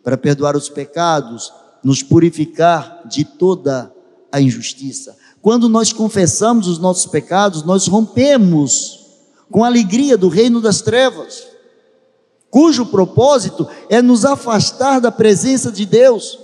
para 0.04 0.18
perdoar 0.18 0.54
os 0.54 0.68
pecados, 0.68 1.50
nos 1.82 2.02
purificar 2.02 3.08
de 3.08 3.24
toda 3.24 3.90
a 4.30 4.38
injustiça. 4.38 5.16
Quando 5.40 5.66
nós 5.66 5.90
confessamos 5.90 6.68
os 6.68 6.78
nossos 6.78 7.06
pecados, 7.06 7.62
nós 7.62 7.86
rompemos 7.86 9.00
com 9.50 9.64
a 9.64 9.66
alegria 9.66 10.18
do 10.18 10.28
reino 10.28 10.60
das 10.60 10.82
trevas, 10.82 11.42
cujo 12.50 12.84
propósito 12.84 13.66
é 13.88 14.02
nos 14.02 14.26
afastar 14.26 15.00
da 15.00 15.10
presença 15.10 15.72
de 15.72 15.86
Deus 15.86 16.38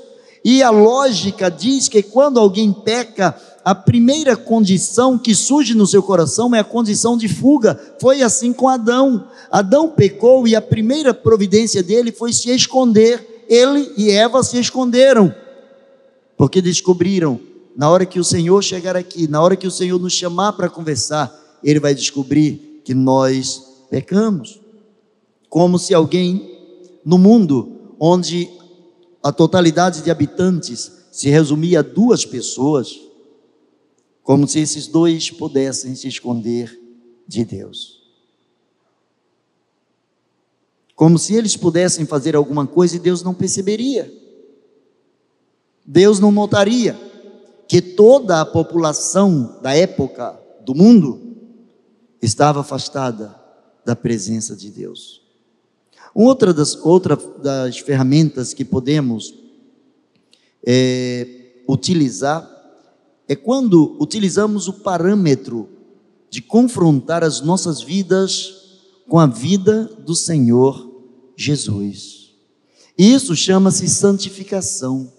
e 0.45 0.63
a 0.63 0.71
lógica 0.71 1.51
diz 1.51 1.89
que 1.89 2.03
quando 2.03 2.39
alguém 2.39 2.73
peca, 2.73 3.37
a 3.65 3.75
primeira 3.75 4.37
condição 4.37 5.19
que 5.19 5.35
surge 5.35 5.75
no 5.75 5.87
seu 5.87 6.03
coração 6.03 6.55
é 6.55 6.61
a 6.61 6.65
condição 6.65 7.17
de 7.17 7.29
fuga. 7.29 7.79
Foi 8.01 8.23
assim 8.23 8.53
com 8.53 8.69
Adão. 8.69 9.29
Adão 9.51 9.91
pecou 9.91 10.47
e 10.47 10.57
a 10.57 10.63
primeira 10.63 11.13
providência 11.13 11.83
dele 11.83 12.13
foi 12.13 12.33
se 12.33 12.51
esconder. 12.51 13.45
Ele 13.49 13.93
e 13.97 14.11
Eva 14.11 14.43
se 14.43 14.59
esconderam, 14.59 15.35
porque 16.37 16.61
descobriram, 16.61 17.41
na 17.77 17.91
hora 17.91 18.05
que 18.05 18.21
o 18.21 18.25
Senhor 18.25 18.63
chegar 18.63 18.97
aqui, 18.97 19.27
na 19.27 19.41
hora 19.43 19.57
que 19.57 19.67
o 19.67 19.71
Senhor 19.71 19.99
nos 19.99 20.13
chamar 20.13 20.53
para 20.53 20.69
conversar, 20.69 21.33
ele 21.63 21.81
vai 21.81 21.95
descobrir 21.95 22.81
que 22.85 22.95
nós 22.95 23.63
pecamos. 23.91 24.61
Como 25.49 25.79
se 25.79 25.95
alguém 25.95 26.59
no 27.05 27.17
mundo 27.17 27.95
onde 27.99 28.49
a 29.23 29.33
totalidade 29.33 30.03
de 30.03 30.11
habitantes 30.11 30.93
se 31.11 31.29
resumia 31.29 31.81
a 31.81 31.83
duas 31.83 32.25
pessoas, 32.25 33.01
Como 34.23 34.47
se 34.47 34.61
esses 34.61 34.87
dois 34.87 35.31
pudessem 35.31 35.95
se 35.95 36.07
esconder 36.07 36.79
de 37.27 37.47
Deus. 37.47 38.03
Como 40.95 41.19
se 41.19 41.35
eles 41.35 41.57
pudessem 41.57 42.05
fazer 42.05 42.37
alguma 42.37 42.67
coisa 42.67 42.97
e 42.97 42.99
Deus 42.99 43.23
não 43.23 43.33
perceberia. 43.33 44.13
Deus 45.87 46.21
não 46.21 46.31
notaria 46.31 46.95
que 47.67 47.81
toda 47.81 48.43
a 48.43 48.45
população 48.45 49.59
da 49.63 49.75
época 49.75 50.39
do 50.63 50.75
mundo 50.75 51.21
estava 52.21 52.61
afastada 52.61 53.35
da 53.85 53.97
presença 53.97 54.55
de 54.55 54.71
Deus. 54.71 55.23
Outra 56.15 56.53
das, 56.53 56.75
outra 56.77 57.17
das 57.17 57.79
ferramentas 57.79 58.55
que 58.55 58.65
podemos 58.65 59.35
é, 60.67 61.63
utilizar 61.69 62.49
é 63.29 63.37
quando 63.37 63.97
utilizamos 64.01 64.69
o 64.69 64.73
parâmetro 64.73 65.69
de 66.31 66.41
confrontar 66.41 67.23
as 67.23 67.41
nossas 67.41 67.83
vidas 67.83 68.81
com 69.09 69.19
a 69.19 69.27
vida 69.27 69.85
do 69.85 70.15
Senhor 70.15 70.89
Jesus. 71.37 72.35
Isso 72.97 73.37
chama-se 73.37 73.89
santificação. 73.89 75.13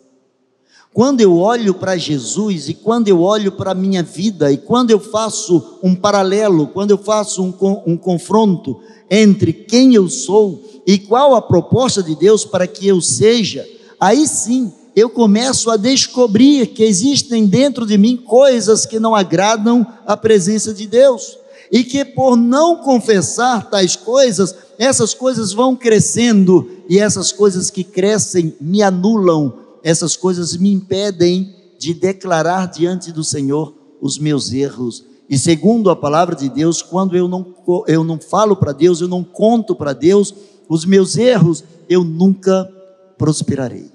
Quando 0.93 1.21
eu 1.21 1.37
olho 1.37 1.75
para 1.75 1.97
Jesus 1.97 2.67
e 2.67 2.73
quando 2.73 3.07
eu 3.07 3.21
olho 3.21 3.51
para 3.51 3.71
a 3.71 3.75
minha 3.75 4.01
vida 4.01 4.51
e 4.51 4.57
quando 4.57 4.89
eu 4.89 4.99
faço 4.99 5.79
um 5.83 5.95
paralelo, 5.95 6.67
quando 6.67 6.91
eu 6.91 6.97
faço 6.97 7.43
um, 7.43 7.53
um 7.85 7.95
confronto 7.95 8.79
entre 9.09 9.53
quem 9.53 9.93
eu 9.93 10.09
sou 10.09 10.63
e 10.85 10.97
qual 10.97 11.35
a 11.35 11.41
proposta 11.41 12.01
de 12.01 12.15
Deus 12.15 12.43
para 12.43 12.65
que 12.65 12.87
eu 12.87 12.99
seja, 13.01 13.65
aí 13.99 14.27
sim 14.27 14.73
eu 14.95 15.09
começo 15.09 15.69
a 15.69 15.77
descobrir 15.77 16.67
que 16.67 16.83
existem 16.83 17.45
dentro 17.45 17.85
de 17.85 17.97
mim 17.97 18.17
coisas 18.17 18.85
que 18.85 18.99
não 18.99 19.15
agradam 19.15 19.85
a 20.05 20.17
presença 20.17 20.73
de 20.73 20.87
Deus. 20.87 21.37
E 21.71 21.83
que 21.83 22.03
por 22.03 22.35
não 22.35 22.77
confessar 22.77 23.69
tais 23.69 23.95
coisas, 23.95 24.55
essas 24.77 25.13
coisas 25.13 25.53
vão 25.53 25.75
crescendo, 25.75 26.67
e 26.89 26.97
essas 26.97 27.31
coisas 27.31 27.69
que 27.69 27.83
crescem 27.83 28.55
me 28.59 28.81
anulam 28.81 29.53
essas 29.83 30.15
coisas 30.15 30.55
me 30.57 30.71
impedem 30.71 31.55
de 31.77 31.93
declarar 31.93 32.67
diante 32.67 33.11
do 33.11 33.23
Senhor 33.23 33.73
os 34.01 34.17
meus 34.17 34.51
erros. 34.51 35.05
E 35.29 35.37
segundo 35.37 35.89
a 35.89 35.95
palavra 35.95 36.35
de 36.35 36.49
Deus, 36.49 36.81
quando 36.81 37.15
eu 37.15 37.27
não, 37.27 37.55
eu 37.87 38.03
não 38.03 38.19
falo 38.19 38.55
para 38.55 38.71
Deus, 38.71 38.99
eu 39.01 39.07
não 39.07 39.23
conto 39.23 39.75
para 39.75 39.93
Deus 39.93 40.33
os 40.67 40.85
meus 40.85 41.17
erros, 41.17 41.63
eu 41.87 42.03
nunca 42.03 42.69
prosperarei. 43.17 43.91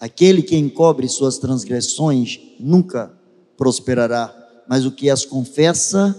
Aquele 0.00 0.42
que 0.42 0.56
encobre 0.56 1.08
suas 1.08 1.38
transgressões 1.38 2.40
nunca 2.58 3.12
prosperará, 3.56 4.34
mas 4.68 4.84
o 4.86 4.92
que 4.92 5.10
as 5.10 5.24
confessa 5.24 6.16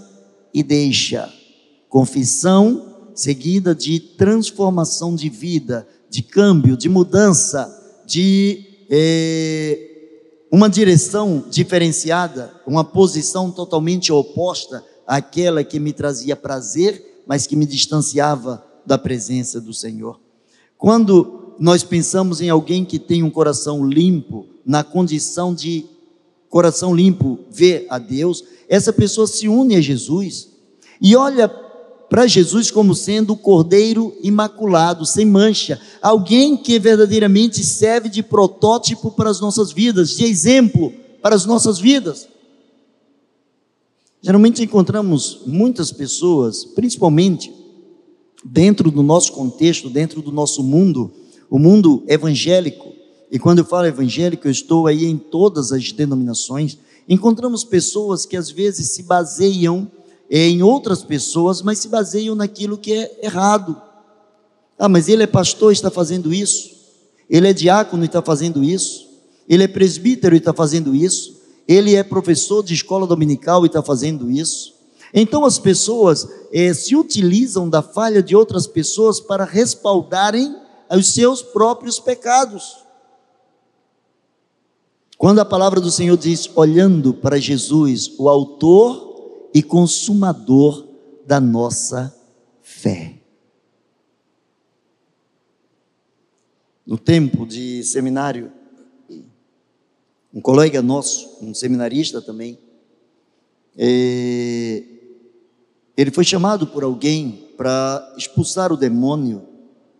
e 0.52 0.62
deixa. 0.62 1.32
Confissão 1.88 2.90
seguida 3.14 3.74
de 3.74 3.98
transformação 4.00 5.14
de 5.14 5.28
vida, 5.28 5.86
de 6.08 6.22
câmbio, 6.22 6.76
de 6.76 6.88
mudança 6.88 7.79
de 8.10 8.64
é, 8.90 9.78
uma 10.50 10.68
direção 10.68 11.44
diferenciada, 11.48 12.52
uma 12.66 12.82
posição 12.82 13.52
totalmente 13.52 14.12
oposta 14.12 14.84
àquela 15.06 15.62
que 15.62 15.78
me 15.78 15.92
trazia 15.92 16.34
prazer, 16.34 17.22
mas 17.24 17.46
que 17.46 17.54
me 17.54 17.64
distanciava 17.64 18.64
da 18.84 18.98
presença 18.98 19.60
do 19.60 19.72
Senhor. 19.72 20.18
Quando 20.76 21.54
nós 21.56 21.84
pensamos 21.84 22.40
em 22.40 22.48
alguém 22.48 22.84
que 22.84 22.98
tem 22.98 23.22
um 23.22 23.30
coração 23.30 23.86
limpo, 23.86 24.44
na 24.66 24.82
condição 24.82 25.54
de 25.54 25.86
coração 26.48 26.92
limpo, 26.92 27.38
ver 27.48 27.86
a 27.88 27.98
Deus, 27.98 28.42
essa 28.68 28.92
pessoa 28.92 29.28
se 29.28 29.46
une 29.46 29.76
a 29.76 29.80
Jesus 29.80 30.48
e 31.00 31.14
olha 31.14 31.48
para 32.10 32.26
Jesus 32.26 32.72
como 32.72 32.92
sendo 32.92 33.34
o 33.34 33.36
cordeiro 33.36 34.12
imaculado, 34.20 35.06
sem 35.06 35.24
mancha, 35.24 35.80
alguém 36.02 36.56
que 36.56 36.76
verdadeiramente 36.76 37.62
serve 37.62 38.08
de 38.08 38.20
protótipo 38.20 39.12
para 39.12 39.30
as 39.30 39.40
nossas 39.40 39.70
vidas, 39.70 40.16
de 40.16 40.24
exemplo 40.24 40.92
para 41.22 41.36
as 41.36 41.46
nossas 41.46 41.78
vidas. 41.78 42.26
Geralmente 44.20 44.60
encontramos 44.60 45.42
muitas 45.46 45.92
pessoas, 45.92 46.64
principalmente 46.64 47.54
dentro 48.44 48.90
do 48.90 49.04
nosso 49.04 49.32
contexto, 49.32 49.88
dentro 49.88 50.20
do 50.20 50.32
nosso 50.32 50.64
mundo, 50.64 51.12
o 51.48 51.60
mundo 51.60 52.02
evangélico, 52.08 52.92
e 53.30 53.38
quando 53.38 53.60
eu 53.60 53.64
falo 53.64 53.86
evangélico, 53.86 54.48
eu 54.48 54.50
estou 54.50 54.88
aí 54.88 55.04
em 55.04 55.16
todas 55.16 55.70
as 55.70 55.92
denominações, 55.92 56.76
encontramos 57.08 57.62
pessoas 57.62 58.26
que 58.26 58.36
às 58.36 58.50
vezes 58.50 58.90
se 58.90 59.04
baseiam 59.04 59.88
em 60.30 60.62
outras 60.62 61.02
pessoas, 61.02 61.60
mas 61.60 61.80
se 61.80 61.88
baseiam 61.88 62.36
naquilo 62.36 62.78
que 62.78 62.92
é 62.92 63.18
errado. 63.22 63.80
Ah, 64.78 64.88
mas 64.88 65.08
ele 65.08 65.24
é 65.24 65.26
pastor 65.26 65.72
e 65.72 65.74
está 65.74 65.90
fazendo 65.90 66.32
isso. 66.32 66.70
Ele 67.28 67.48
é 67.48 67.52
diácono 67.52 68.04
e 68.04 68.06
está 68.06 68.22
fazendo 68.22 68.62
isso. 68.62 69.08
Ele 69.48 69.64
é 69.64 69.68
presbítero 69.68 70.36
e 70.36 70.38
está 70.38 70.52
fazendo 70.52 70.94
isso. 70.94 71.40
Ele 71.66 71.96
é 71.96 72.04
professor 72.04 72.62
de 72.62 72.74
escola 72.74 73.06
dominical 73.06 73.64
e 73.64 73.66
está 73.66 73.82
fazendo 73.82 74.30
isso. 74.30 74.74
Então 75.12 75.44
as 75.44 75.58
pessoas 75.58 76.28
eh, 76.52 76.72
se 76.72 76.94
utilizam 76.94 77.68
da 77.68 77.82
falha 77.82 78.22
de 78.22 78.36
outras 78.36 78.66
pessoas 78.66 79.18
para 79.18 79.44
respaldarem 79.44 80.54
os 80.90 81.12
seus 81.12 81.42
próprios 81.42 81.98
pecados. 81.98 82.76
Quando 85.18 85.40
a 85.40 85.44
palavra 85.44 85.80
do 85.80 85.90
Senhor 85.90 86.16
diz, 86.16 86.48
olhando 86.54 87.12
para 87.12 87.38
Jesus, 87.38 88.12
o 88.18 88.28
autor 88.28 89.09
e 89.54 89.62
consumador 89.62 90.86
da 91.26 91.40
nossa 91.40 92.14
fé. 92.62 93.14
No 96.86 96.98
tempo 96.98 97.46
de 97.46 97.82
seminário, 97.84 98.52
um 100.32 100.40
colega 100.40 100.80
nosso, 100.80 101.38
um 101.42 101.52
seminarista 101.52 102.22
também, 102.22 102.58
é, 103.76 104.84
ele 105.96 106.10
foi 106.10 106.24
chamado 106.24 106.66
por 106.66 106.82
alguém 106.82 107.48
para 107.56 108.14
expulsar 108.16 108.72
o 108.72 108.76
demônio 108.76 109.46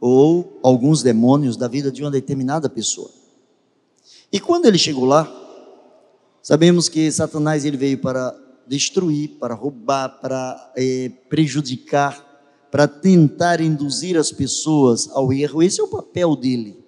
ou 0.00 0.58
alguns 0.62 1.02
demônios 1.02 1.56
da 1.56 1.68
vida 1.68 1.92
de 1.92 2.02
uma 2.02 2.10
determinada 2.10 2.68
pessoa. 2.70 3.10
E 4.32 4.40
quando 4.40 4.66
ele 4.66 4.78
chegou 4.78 5.04
lá, 5.04 5.28
sabemos 6.42 6.88
que 6.88 7.10
Satanás 7.12 7.64
ele 7.64 7.76
veio 7.76 7.98
para 7.98 8.34
destruir, 8.70 9.30
para 9.30 9.52
roubar, 9.52 10.20
para 10.20 10.72
é, 10.76 11.10
prejudicar, 11.28 12.24
para 12.70 12.86
tentar 12.86 13.60
induzir 13.60 14.16
as 14.16 14.30
pessoas 14.30 15.10
ao 15.10 15.32
erro. 15.32 15.60
Esse 15.60 15.80
é 15.80 15.82
o 15.82 15.88
papel 15.88 16.36
dele. 16.36 16.78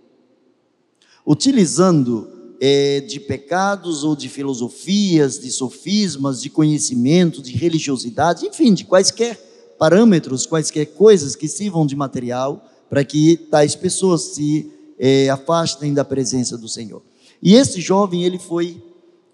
Utilizando 1.26 2.30
é, 2.60 3.00
de 3.00 3.18
pecados 3.18 4.04
ou 4.04 4.14
de 4.14 4.28
filosofias, 4.28 5.40
de 5.40 5.50
sofismas, 5.50 6.40
de 6.40 6.48
conhecimento, 6.48 7.42
de 7.42 7.50
religiosidade, 7.50 8.46
enfim, 8.46 8.72
de 8.72 8.84
quaisquer 8.84 9.36
parâmetros, 9.76 10.46
quaisquer 10.46 10.86
coisas 10.86 11.34
que 11.34 11.48
sirvam 11.48 11.84
de 11.84 11.96
material 11.96 12.64
para 12.88 13.04
que 13.04 13.36
tais 13.36 13.74
pessoas 13.74 14.34
se 14.34 14.72
é, 15.00 15.28
afastem 15.30 15.92
da 15.92 16.04
presença 16.04 16.56
do 16.56 16.68
Senhor. 16.68 17.02
E 17.42 17.56
esse 17.56 17.80
jovem, 17.80 18.22
ele 18.22 18.38
foi 18.38 18.80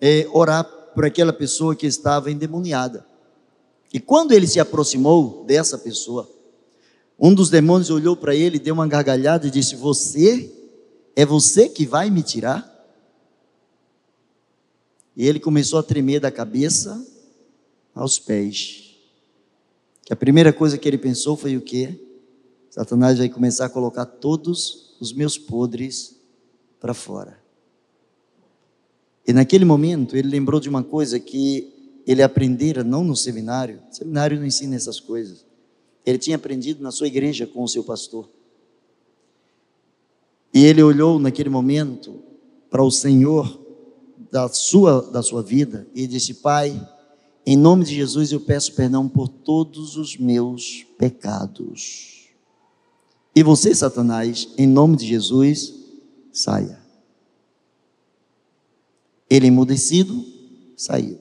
é, 0.01 0.27
orar 0.33 0.78
por 0.99 1.05
aquela 1.05 1.33
pessoa 1.33 1.77
que 1.77 1.87
estava 1.87 2.29
endemoniada. 2.29 3.07
E 3.95 4.01
quando 4.01 4.33
ele 4.33 4.49
se 4.49 4.59
aproximou 4.59 5.45
dessa 5.45 5.79
pessoa, 5.79 6.29
um 7.17 7.33
dos 7.33 7.51
demônios 7.51 7.89
olhou 7.89 8.17
para 8.17 8.35
ele, 8.35 8.59
deu 8.59 8.75
uma 8.75 8.85
gargalhada 8.85 9.47
e 9.47 9.51
disse: 9.53 9.77
Você, 9.77 10.53
é 11.15 11.25
você 11.25 11.69
que 11.69 11.87
vai 11.87 12.11
me 12.11 12.21
tirar? 12.21 12.69
E 15.17 15.25
ele 15.25 15.39
começou 15.39 15.79
a 15.79 15.85
tremer 15.85 16.19
da 16.19 16.33
cabeça 16.33 17.01
aos 17.95 18.19
pés. 18.19 18.97
Que 20.05 20.13
a 20.13 20.17
primeira 20.17 20.53
coisa 20.53 20.77
que 20.77 20.89
ele 20.89 20.99
pensou 20.99 21.37
foi 21.37 21.57
o 21.57 21.61
quê? 21.61 21.97
Satanás 22.71 23.19
vai 23.19 23.29
começar 23.29 23.67
a 23.67 23.71
colocar 23.71 24.05
todos 24.05 24.97
os 24.99 25.13
meus 25.13 25.39
podres 25.39 26.17
para 26.81 26.93
fora. 26.93 27.38
E 29.29 29.33
naquele 29.35 29.67
momento 29.67 30.17
ele 30.17 30.27
lembrou 30.27 30.59
de 30.59 30.71
uma 30.71 30.83
coisa 30.83 31.21
que 31.21 31.71
ele 32.07 32.23
aprendera 32.23 32.83
não 32.83 33.05
no 33.05 33.15
seminário, 33.15 33.83
o 33.91 33.95
seminário 33.95 34.39
não 34.39 34.47
ensina 34.47 34.75
essas 34.75 34.99
coisas. 34.99 35.45
Ele 36.07 36.17
tinha 36.17 36.37
aprendido 36.37 36.83
na 36.83 36.91
sua 36.91 37.09
igreja 37.09 37.47
com 37.47 37.63
o 37.63 37.69
seu 37.69 37.85
pastor. 37.85 38.27
E 40.55 40.65
ele 40.65 40.83
olhou 40.83 41.19
naquele 41.19 41.51
momento 41.51 42.23
para 42.71 42.83
o 42.83 42.91
Senhor 42.91 43.61
da 44.31 44.49
sua, 44.49 45.03
da 45.03 45.23
sua 45.23 45.43
vida 45.43 45.87
e 45.95 46.07
disse: 46.07 46.33
Pai, 46.33 46.81
em 47.45 47.57
nome 47.57 47.85
de 47.85 47.95
Jesus 47.95 48.33
eu 48.33 48.41
peço 48.41 48.75
perdão 48.75 49.07
por 49.07 49.29
todos 49.29 49.99
os 49.99 50.17
meus 50.17 50.87
pecados. 50.97 52.31
E 53.37 53.43
você, 53.43 53.75
Satanás, 53.75 54.49
em 54.57 54.67
nome 54.67 54.97
de 54.97 55.07
Jesus, 55.07 55.75
saia. 56.33 56.88
Ele 59.29 59.49
emudecido, 59.49 60.25
saiu. 60.77 61.19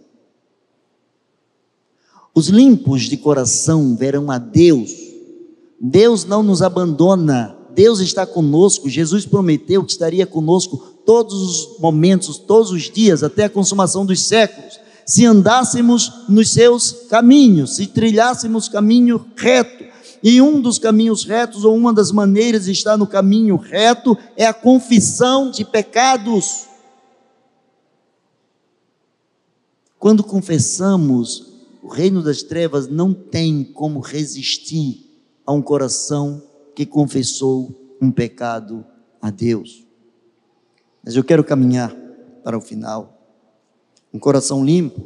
Os 2.33 2.49
limpos 2.49 3.03
de 3.03 3.17
coração 3.17 3.95
verão 3.95 4.29
a 4.29 4.37
Deus. 4.37 4.91
Deus 5.81 6.23
não 6.23 6.43
nos 6.43 6.61
abandona. 6.61 7.57
Deus 7.73 7.99
está 7.99 8.25
conosco. 8.25 8.89
Jesus 8.89 9.25
prometeu 9.25 9.83
que 9.83 9.91
estaria 9.91 10.25
conosco 10.25 10.77
todos 11.05 11.33
os 11.33 11.79
momentos, 11.79 12.37
todos 12.37 12.69
os 12.71 12.91
dias, 12.91 13.23
até 13.23 13.45
a 13.45 13.49
consumação 13.49 14.05
dos 14.05 14.21
séculos. 14.21 14.79
Se 15.05 15.25
andássemos 15.25 16.11
nos 16.27 16.51
seus 16.51 16.91
caminhos, 17.09 17.77
se 17.77 17.87
trilhássemos 17.87 18.67
caminho 18.67 19.25
reto. 19.35 19.85
E 20.21 20.41
um 20.41 20.59
dos 20.59 20.77
caminhos 20.77 21.23
retos, 21.23 21.63
ou 21.63 21.75
uma 21.75 21.93
das 21.93 22.11
maneiras 22.11 22.65
de 22.65 22.71
estar 22.71 22.97
no 22.97 23.07
caminho 23.07 23.55
reto, 23.55 24.17
é 24.35 24.45
a 24.45 24.53
confissão 24.53 25.49
de 25.49 25.63
pecados. 25.63 26.67
Quando 30.07 30.23
confessamos, 30.23 31.47
o 31.83 31.89
reino 31.89 32.23
das 32.23 32.41
trevas 32.41 32.87
não 32.87 33.13
tem 33.13 33.61
como 33.61 33.99
resistir 33.99 35.05
a 35.45 35.51
um 35.51 35.61
coração 35.61 36.41
que 36.73 36.85
confessou 36.85 37.97
um 38.01 38.09
pecado 38.09 38.85
a 39.21 39.29
Deus. 39.29 39.85
Mas 41.03 41.17
eu 41.17 41.25
quero 41.25 41.43
caminhar 41.43 41.93
para 42.41 42.57
o 42.57 42.61
final. 42.61 43.19
Um 44.13 44.17
coração 44.17 44.63
limpo, 44.63 45.03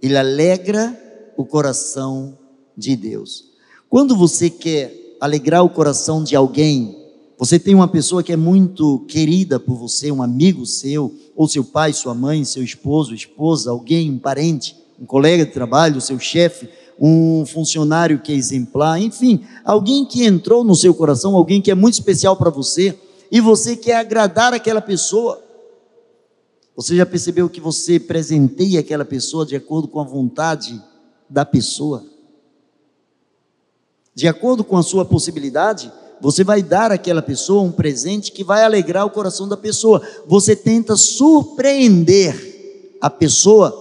ele 0.00 0.16
alegra 0.16 0.98
o 1.36 1.44
coração 1.44 2.38
de 2.74 2.96
Deus. 2.96 3.52
Quando 3.86 4.16
você 4.16 4.48
quer 4.48 5.18
alegrar 5.20 5.62
o 5.62 5.68
coração 5.68 6.24
de 6.24 6.34
alguém, 6.34 7.01
você 7.42 7.58
tem 7.58 7.74
uma 7.74 7.88
pessoa 7.88 8.22
que 8.22 8.32
é 8.32 8.36
muito 8.36 9.00
querida 9.08 9.58
por 9.58 9.74
você, 9.74 10.12
um 10.12 10.22
amigo 10.22 10.64
seu, 10.64 11.12
ou 11.34 11.48
seu 11.48 11.64
pai, 11.64 11.92
sua 11.92 12.14
mãe, 12.14 12.44
seu 12.44 12.62
esposo, 12.62 13.12
esposa, 13.12 13.72
alguém, 13.72 14.12
um 14.12 14.18
parente, 14.20 14.76
um 14.96 15.04
colega 15.04 15.44
de 15.44 15.50
trabalho, 15.50 16.00
seu 16.00 16.20
chefe, 16.20 16.68
um 17.00 17.44
funcionário 17.44 18.20
que 18.20 18.30
é 18.30 18.36
exemplar, 18.36 19.02
enfim, 19.02 19.44
alguém 19.64 20.04
que 20.04 20.24
entrou 20.24 20.62
no 20.62 20.76
seu 20.76 20.94
coração, 20.94 21.34
alguém 21.34 21.60
que 21.60 21.72
é 21.72 21.74
muito 21.74 21.94
especial 21.94 22.36
para 22.36 22.48
você, 22.48 22.96
e 23.28 23.40
você 23.40 23.74
quer 23.74 23.96
agradar 23.96 24.54
aquela 24.54 24.80
pessoa. 24.80 25.42
Você 26.76 26.94
já 26.94 27.04
percebeu 27.04 27.50
que 27.50 27.60
você 27.60 27.98
presenteia 27.98 28.78
aquela 28.78 29.04
pessoa 29.04 29.44
de 29.44 29.56
acordo 29.56 29.88
com 29.88 29.98
a 29.98 30.04
vontade 30.04 30.80
da 31.28 31.44
pessoa? 31.44 32.04
De 34.14 34.28
acordo 34.28 34.62
com 34.62 34.76
a 34.76 34.82
sua 34.84 35.04
possibilidade, 35.04 35.90
você 36.22 36.44
vai 36.44 36.62
dar 36.62 36.92
àquela 36.92 37.20
pessoa 37.20 37.62
um 37.62 37.72
presente 37.72 38.30
que 38.30 38.44
vai 38.44 38.62
alegrar 38.62 39.04
o 39.04 39.10
coração 39.10 39.48
da 39.48 39.56
pessoa. 39.56 40.00
Você 40.24 40.54
tenta 40.54 40.94
surpreender 40.94 42.96
a 43.00 43.10
pessoa. 43.10 43.76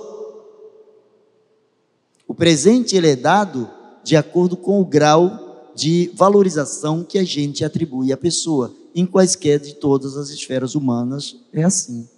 O 2.27 2.33
presente 2.33 2.95
ele 2.95 3.09
é 3.09 3.15
dado 3.15 3.69
de 4.03 4.15
acordo 4.15 4.57
com 4.57 4.81
o 4.81 4.85
grau 4.85 5.71
de 5.75 6.11
valorização 6.15 7.03
que 7.03 7.19
a 7.19 7.23
gente 7.23 7.63
atribui 7.63 8.11
à 8.11 8.17
pessoa. 8.17 8.73
Em 8.95 9.05
quaisquer 9.05 9.59
de 9.59 9.75
todas 9.75 10.17
as 10.17 10.29
esferas 10.29 10.73
humanas 10.73 11.35
é 11.53 11.63
assim. 11.63 12.09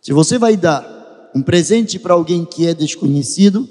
Se 0.00 0.14
você 0.14 0.38
vai 0.38 0.56
dar 0.56 1.30
um 1.34 1.42
presente 1.42 1.98
para 1.98 2.14
alguém 2.14 2.46
que 2.46 2.66
é 2.66 2.72
desconhecido, 2.72 3.68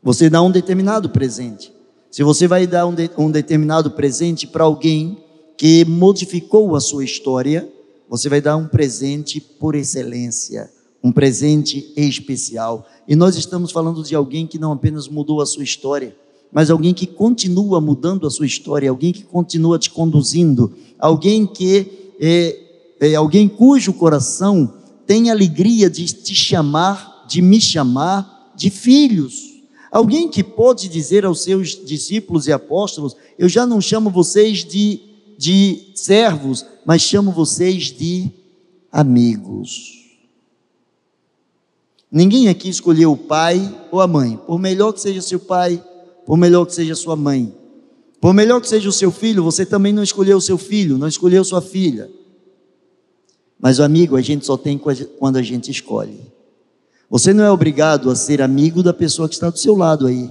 você 0.00 0.30
dá 0.30 0.40
um 0.40 0.52
determinado 0.52 1.10
presente. 1.10 1.79
Se 2.10 2.24
você 2.24 2.48
vai 2.48 2.66
dar 2.66 2.86
um, 2.86 2.94
de, 2.94 3.08
um 3.16 3.30
determinado 3.30 3.92
presente 3.92 4.46
para 4.46 4.64
alguém 4.64 5.16
que 5.56 5.84
modificou 5.84 6.74
a 6.74 6.80
sua 6.80 7.04
história, 7.04 7.68
você 8.08 8.28
vai 8.28 8.40
dar 8.40 8.56
um 8.56 8.66
presente 8.66 9.40
por 9.40 9.76
excelência, 9.76 10.68
um 11.04 11.12
presente 11.12 11.92
especial. 11.96 12.84
E 13.06 13.14
nós 13.14 13.36
estamos 13.36 13.70
falando 13.70 14.02
de 14.02 14.16
alguém 14.16 14.44
que 14.44 14.58
não 14.58 14.72
apenas 14.72 15.06
mudou 15.06 15.40
a 15.40 15.46
sua 15.46 15.62
história, 15.62 16.16
mas 16.52 16.68
alguém 16.68 16.92
que 16.92 17.06
continua 17.06 17.80
mudando 17.80 18.26
a 18.26 18.30
sua 18.30 18.46
história, 18.46 18.90
alguém 18.90 19.12
que 19.12 19.22
continua 19.22 19.78
te 19.78 19.90
conduzindo, 19.90 20.74
alguém 20.98 21.46
que 21.46 22.14
é, 22.20 22.58
é 22.98 23.14
alguém 23.14 23.48
cujo 23.48 23.92
coração 23.92 24.74
tem 25.06 25.30
alegria 25.30 25.88
de 25.88 26.06
te 26.06 26.34
chamar, 26.34 27.24
de 27.28 27.40
me 27.40 27.60
chamar 27.60 28.52
de 28.56 28.68
filhos. 28.68 29.49
Alguém 29.90 30.28
que 30.28 30.44
pode 30.44 30.88
dizer 30.88 31.24
aos 31.24 31.42
seus 31.42 31.70
discípulos 31.84 32.46
e 32.46 32.52
apóstolos: 32.52 33.16
Eu 33.38 33.48
já 33.48 33.66
não 33.66 33.80
chamo 33.80 34.10
vocês 34.10 34.64
de, 34.64 35.00
de 35.36 35.90
servos, 35.94 36.64
mas 36.86 37.02
chamo 37.02 37.32
vocês 37.32 37.84
de 37.86 38.30
amigos. 38.92 39.98
Ninguém 42.10 42.48
aqui 42.48 42.68
escolheu 42.68 43.12
o 43.12 43.16
pai 43.16 43.72
ou 43.90 44.00
a 44.00 44.06
mãe, 44.06 44.36
por 44.46 44.58
melhor 44.58 44.92
que 44.92 45.00
seja 45.00 45.22
seu 45.22 45.38
pai, 45.38 45.82
por 46.26 46.36
melhor 46.36 46.66
que 46.66 46.74
seja 46.74 46.94
sua 46.94 47.14
mãe, 47.16 47.54
por 48.20 48.34
melhor 48.34 48.60
que 48.60 48.68
seja 48.68 48.88
o 48.88 48.92
seu 48.92 49.10
filho, 49.10 49.42
você 49.42 49.64
também 49.64 49.92
não 49.92 50.02
escolheu 50.02 50.36
o 50.36 50.40
seu 50.40 50.58
filho, 50.58 50.98
não 50.98 51.08
escolheu 51.08 51.42
sua 51.44 51.62
filha. 51.62 52.10
Mas 53.58 53.78
o 53.78 53.82
amigo 53.82 54.16
a 54.16 54.20
gente 54.20 54.44
só 54.44 54.56
tem 54.56 54.78
quando 55.18 55.36
a 55.36 55.42
gente 55.42 55.70
escolhe. 55.70 56.20
Você 57.10 57.34
não 57.34 57.42
é 57.42 57.50
obrigado 57.50 58.08
a 58.08 58.14
ser 58.14 58.40
amigo 58.40 58.84
da 58.84 58.94
pessoa 58.94 59.28
que 59.28 59.34
está 59.34 59.50
do 59.50 59.58
seu 59.58 59.74
lado 59.74 60.06
aí. 60.06 60.30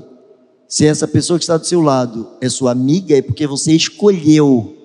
Se 0.66 0.86
essa 0.86 1.06
pessoa 1.06 1.38
que 1.38 1.44
está 1.44 1.58
do 1.58 1.68
seu 1.68 1.82
lado 1.82 2.26
é 2.40 2.48
sua 2.48 2.72
amiga, 2.72 3.18
é 3.18 3.22
porque 3.22 3.46
você 3.46 3.74
escolheu 3.74 4.78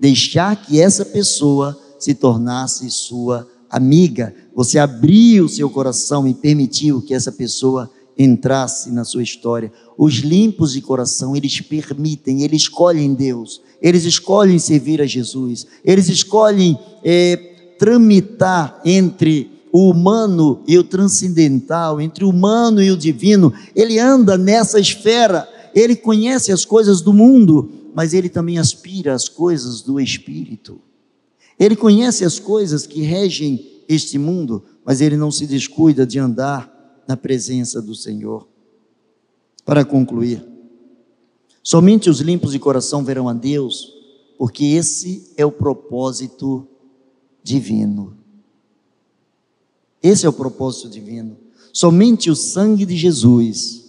deixar 0.00 0.56
que 0.56 0.80
essa 0.80 1.04
pessoa 1.04 1.78
se 2.00 2.14
tornasse 2.14 2.90
sua 2.90 3.46
amiga. 3.70 4.34
Você 4.56 4.76
abriu 4.76 5.44
o 5.44 5.48
seu 5.48 5.70
coração 5.70 6.26
e 6.26 6.34
permitiu 6.34 7.00
que 7.00 7.14
essa 7.14 7.30
pessoa 7.30 7.88
entrasse 8.18 8.90
na 8.90 9.04
sua 9.04 9.22
história. 9.22 9.72
Os 9.96 10.14
limpos 10.14 10.72
de 10.72 10.80
coração, 10.80 11.36
eles 11.36 11.60
permitem, 11.60 12.42
eles 12.42 12.62
escolhem 12.62 13.14
Deus, 13.14 13.60
eles 13.80 14.04
escolhem 14.04 14.58
servir 14.58 15.00
a 15.00 15.06
Jesus, 15.06 15.64
eles 15.84 16.08
escolhem 16.08 16.76
é, 17.04 17.36
tramitar 17.78 18.80
entre 18.84 19.55
o 19.72 19.90
humano 19.90 20.62
e 20.66 20.78
o 20.78 20.84
transcendental, 20.84 22.00
entre 22.00 22.24
o 22.24 22.30
humano 22.30 22.82
e 22.82 22.90
o 22.90 22.96
divino. 22.96 23.52
Ele 23.74 23.98
anda 23.98 24.38
nessa 24.38 24.80
esfera, 24.80 25.48
ele 25.74 25.94
conhece 25.94 26.52
as 26.52 26.64
coisas 26.64 27.00
do 27.00 27.12
mundo, 27.12 27.70
mas 27.94 28.14
ele 28.14 28.28
também 28.28 28.58
aspira 28.58 29.14
às 29.14 29.28
coisas 29.28 29.82
do 29.82 30.00
espírito. 30.00 30.80
Ele 31.58 31.74
conhece 31.74 32.24
as 32.24 32.38
coisas 32.38 32.86
que 32.86 33.00
regem 33.00 33.82
este 33.88 34.18
mundo, 34.18 34.62
mas 34.84 35.00
ele 35.00 35.16
não 35.16 35.30
se 35.30 35.46
descuida 35.46 36.06
de 36.06 36.18
andar 36.18 37.02
na 37.08 37.16
presença 37.16 37.80
do 37.80 37.94
Senhor. 37.94 38.46
Para 39.64 39.84
concluir, 39.84 40.44
somente 41.62 42.10
os 42.10 42.20
limpos 42.20 42.52
de 42.52 42.58
coração 42.58 43.04
verão 43.04 43.28
a 43.28 43.32
Deus, 43.32 43.92
porque 44.38 44.64
esse 44.64 45.32
é 45.36 45.44
o 45.44 45.52
propósito 45.52 46.66
divino. 47.42 48.16
Esse 50.02 50.26
é 50.26 50.28
o 50.28 50.32
propósito 50.32 50.88
divino. 50.88 51.36
Somente 51.72 52.30
o 52.30 52.36
sangue 52.36 52.86
de 52.86 52.96
Jesus 52.96 53.84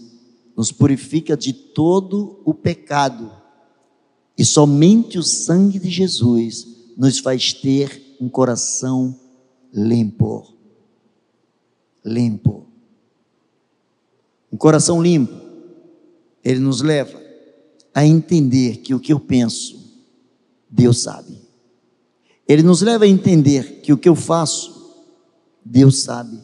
nos 0.56 0.72
purifica 0.72 1.38
de 1.38 1.54
todo 1.54 2.42
o 2.44 2.54
pecado. 2.54 3.32
E 4.38 4.44
somente 4.44 5.18
o 5.18 5.24
sangue 5.24 5.80
de 5.80 5.90
Jesus 5.90 6.68
nos 6.98 7.20
faz 7.20 7.54
ter 7.54 8.18
um 8.20 8.28
coração 8.28 9.18
limpo. 9.74 10.54
Limpo. 12.04 12.66
Um 14.52 14.58
coração 14.58 15.02
limpo, 15.02 15.34
ele 16.44 16.60
nos 16.60 16.82
leva 16.82 17.22
a 17.94 18.06
entender 18.06 18.78
que 18.78 18.94
o 18.94 19.00
que 19.00 19.12
eu 19.12 19.20
penso, 19.20 19.78
Deus 20.70 21.00
sabe. 21.00 21.38
Ele 22.48 22.64
nos 22.64 22.82
leva 22.82 23.06
a 23.06 23.08
entender 23.08 23.82
que 23.82 23.92
o 23.92 23.98
que 23.98 24.08
eu 24.08 24.16
faço, 24.16 24.77
Deus 25.70 26.00
sabe. 26.00 26.40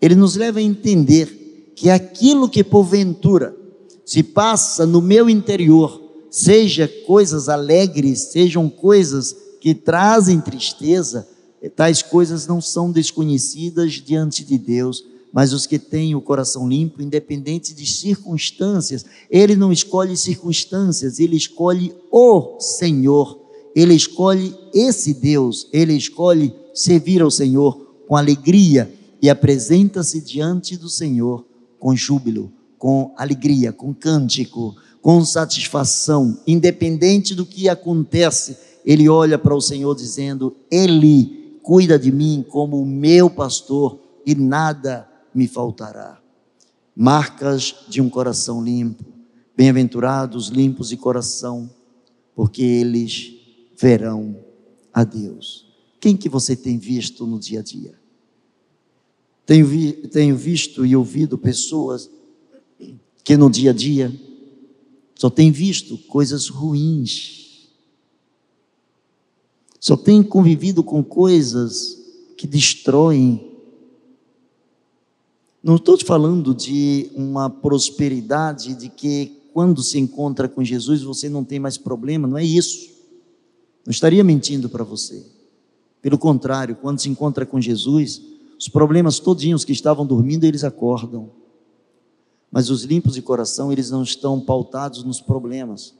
Ele 0.00 0.14
nos 0.14 0.36
leva 0.36 0.58
a 0.58 0.62
entender 0.62 1.72
que 1.74 1.90
aquilo 1.90 2.48
que 2.48 2.62
porventura 2.62 3.56
se 4.04 4.22
passa 4.22 4.86
no 4.86 5.00
meu 5.00 5.28
interior, 5.28 6.00
seja 6.30 6.88
coisas 7.06 7.48
alegres, 7.48 8.20
sejam 8.32 8.68
coisas 8.68 9.34
que 9.60 9.74
trazem 9.74 10.40
tristeza, 10.40 11.26
tais 11.74 12.02
coisas 12.02 12.46
não 12.46 12.60
são 12.60 12.92
desconhecidas 12.92 13.94
diante 13.94 14.44
de 14.44 14.58
Deus, 14.58 15.04
mas 15.32 15.52
os 15.52 15.66
que 15.66 15.78
têm 15.78 16.14
o 16.14 16.20
coração 16.20 16.68
limpo, 16.68 17.02
independente 17.02 17.74
de 17.74 17.86
circunstâncias, 17.86 19.04
ele 19.28 19.56
não 19.56 19.72
escolhe 19.72 20.16
circunstâncias, 20.16 21.18
ele 21.18 21.36
escolhe 21.36 21.92
o 22.10 22.60
Senhor, 22.60 23.40
ele 23.74 23.94
escolhe 23.94 24.54
esse 24.72 25.14
Deus, 25.14 25.68
ele 25.72 25.94
escolhe 25.94 26.54
servir 26.72 27.22
ao 27.22 27.30
Senhor 27.30 27.83
com 28.14 28.16
alegria 28.16 28.94
e 29.20 29.28
apresenta-se 29.28 30.20
diante 30.20 30.76
do 30.76 30.88
Senhor 30.88 31.44
com 31.80 31.96
júbilo, 31.96 32.52
com 32.78 33.12
alegria, 33.16 33.72
com 33.72 33.92
cântico, 33.92 34.76
com 35.02 35.24
satisfação, 35.24 36.38
independente 36.46 37.34
do 37.34 37.44
que 37.44 37.68
acontece, 37.68 38.56
ele 38.84 39.08
olha 39.08 39.36
para 39.36 39.52
o 39.52 39.60
Senhor 39.60 39.96
dizendo: 39.96 40.54
Ele 40.70 41.58
cuida 41.60 41.98
de 41.98 42.12
mim 42.12 42.44
como 42.48 42.80
o 42.80 42.86
meu 42.86 43.28
pastor 43.28 43.98
e 44.24 44.32
nada 44.36 45.08
me 45.34 45.48
faltará. 45.48 46.20
marcas 46.94 47.74
de 47.88 48.00
um 48.00 48.08
coração 48.08 48.62
limpo. 48.62 49.04
Bem-aventurados 49.56 50.48
limpos 50.50 50.90
de 50.90 50.96
coração, 50.96 51.68
porque 52.32 52.62
eles 52.62 53.32
verão 53.76 54.36
a 54.92 55.02
Deus. 55.02 55.66
Quem 56.00 56.16
que 56.16 56.28
você 56.28 56.54
tem 56.54 56.78
visto 56.78 57.26
no 57.26 57.40
dia 57.40 57.58
a 57.58 57.62
dia? 57.62 58.03
Tenho, 59.46 59.66
vi, 59.66 59.92
tenho 59.92 60.36
visto 60.36 60.86
e 60.86 60.96
ouvido 60.96 61.36
pessoas 61.36 62.10
que 63.22 63.36
no 63.36 63.50
dia 63.50 63.70
a 63.70 63.74
dia 63.74 64.12
só 65.14 65.30
tem 65.30 65.50
visto 65.50 65.96
coisas 65.96 66.48
ruins, 66.48 67.68
só 69.78 69.96
tem 69.96 70.22
convivido 70.22 70.82
com 70.82 71.04
coisas 71.04 71.98
que 72.36 72.46
destroem. 72.46 73.52
Não 75.62 75.76
estou 75.76 75.96
te 75.96 76.04
falando 76.04 76.54
de 76.54 77.10
uma 77.14 77.48
prosperidade, 77.48 78.74
de 78.74 78.88
que 78.88 79.40
quando 79.52 79.82
se 79.82 79.98
encontra 79.98 80.48
com 80.48 80.64
Jesus 80.64 81.02
você 81.02 81.28
não 81.28 81.44
tem 81.44 81.58
mais 81.60 81.78
problema, 81.78 82.26
não 82.26 82.38
é 82.38 82.44
isso. 82.44 82.90
Não 83.86 83.90
estaria 83.90 84.24
mentindo 84.24 84.68
para 84.68 84.82
você. 84.82 85.24
Pelo 86.00 86.18
contrário, 86.18 86.76
quando 86.76 87.00
se 87.00 87.08
encontra 87.08 87.46
com 87.46 87.60
Jesus, 87.60 88.20
os 88.58 88.68
problemas 88.68 89.18
todinhos 89.18 89.64
que 89.64 89.72
estavam 89.72 90.06
dormindo, 90.06 90.44
eles 90.44 90.64
acordam. 90.64 91.30
Mas 92.50 92.70
os 92.70 92.84
limpos 92.84 93.14
de 93.14 93.22
coração, 93.22 93.72
eles 93.72 93.90
não 93.90 94.02
estão 94.02 94.40
pautados 94.40 95.02
nos 95.02 95.20
problemas. 95.20 95.94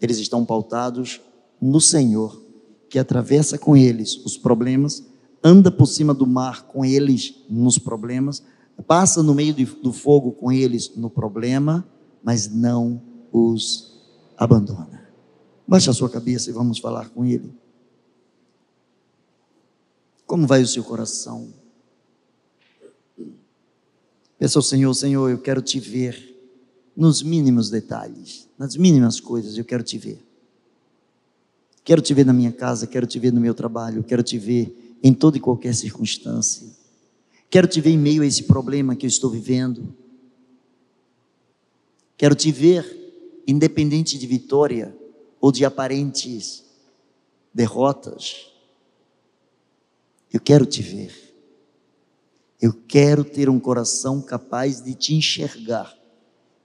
Eles 0.00 0.18
estão 0.18 0.44
pautados 0.44 1.20
no 1.60 1.80
Senhor, 1.80 2.40
que 2.88 2.98
atravessa 2.98 3.58
com 3.58 3.76
eles 3.76 4.16
os 4.24 4.36
problemas, 4.36 5.04
anda 5.42 5.70
por 5.70 5.86
cima 5.86 6.14
do 6.14 6.26
mar 6.26 6.62
com 6.66 6.84
eles 6.84 7.34
nos 7.48 7.76
problemas, 7.78 8.42
passa 8.86 9.22
no 9.22 9.34
meio 9.34 9.54
do 9.82 9.92
fogo 9.92 10.32
com 10.32 10.52
eles 10.52 10.92
no 10.96 11.10
problema, 11.10 11.86
mas 12.22 12.48
não 12.48 13.02
os 13.32 14.00
abandona. 14.36 15.08
Baixe 15.66 15.90
a 15.90 15.92
sua 15.92 16.08
cabeça 16.08 16.50
e 16.50 16.52
vamos 16.52 16.78
falar 16.78 17.08
com 17.10 17.24
ele. 17.24 17.52
Como 20.26 20.46
vai 20.46 20.62
o 20.62 20.66
seu 20.66 20.82
coração? 20.82 21.52
Peça 24.38 24.58
ao 24.58 24.62
Senhor, 24.62 24.92
Senhor, 24.94 25.30
eu 25.30 25.38
quero 25.38 25.62
te 25.62 25.78
ver 25.78 26.34
nos 26.96 27.22
mínimos 27.22 27.70
detalhes, 27.70 28.48
nas 28.58 28.76
mínimas 28.76 29.20
coisas, 29.20 29.56
eu 29.56 29.64
quero 29.64 29.82
te 29.82 29.98
ver. 29.98 30.22
Quero 31.82 32.00
te 32.00 32.14
ver 32.14 32.24
na 32.24 32.32
minha 32.32 32.52
casa, 32.52 32.86
quero 32.86 33.06
te 33.06 33.18
ver 33.18 33.32
no 33.32 33.40
meu 33.40 33.54
trabalho, 33.54 34.02
quero 34.02 34.22
te 34.22 34.38
ver 34.38 34.96
em 35.02 35.12
toda 35.12 35.36
e 35.36 35.40
qualquer 35.40 35.74
circunstância. 35.74 36.66
Quero 37.50 37.68
te 37.68 37.80
ver 37.80 37.90
em 37.90 37.98
meio 37.98 38.22
a 38.22 38.26
esse 38.26 38.44
problema 38.44 38.96
que 38.96 39.04
eu 39.04 39.08
estou 39.08 39.30
vivendo. 39.30 39.94
Quero 42.16 42.34
te 42.34 42.50
ver 42.50 43.42
independente 43.46 44.18
de 44.18 44.26
vitória 44.26 44.96
ou 45.40 45.52
de 45.52 45.64
aparentes 45.64 46.64
derrotas. 47.52 48.53
Eu 50.34 50.40
quero 50.40 50.66
te 50.66 50.82
ver. 50.82 51.14
Eu 52.60 52.72
quero 52.72 53.22
ter 53.22 53.48
um 53.48 53.60
coração 53.60 54.20
capaz 54.20 54.82
de 54.82 54.92
te 54.92 55.14
enxergar, 55.14 55.96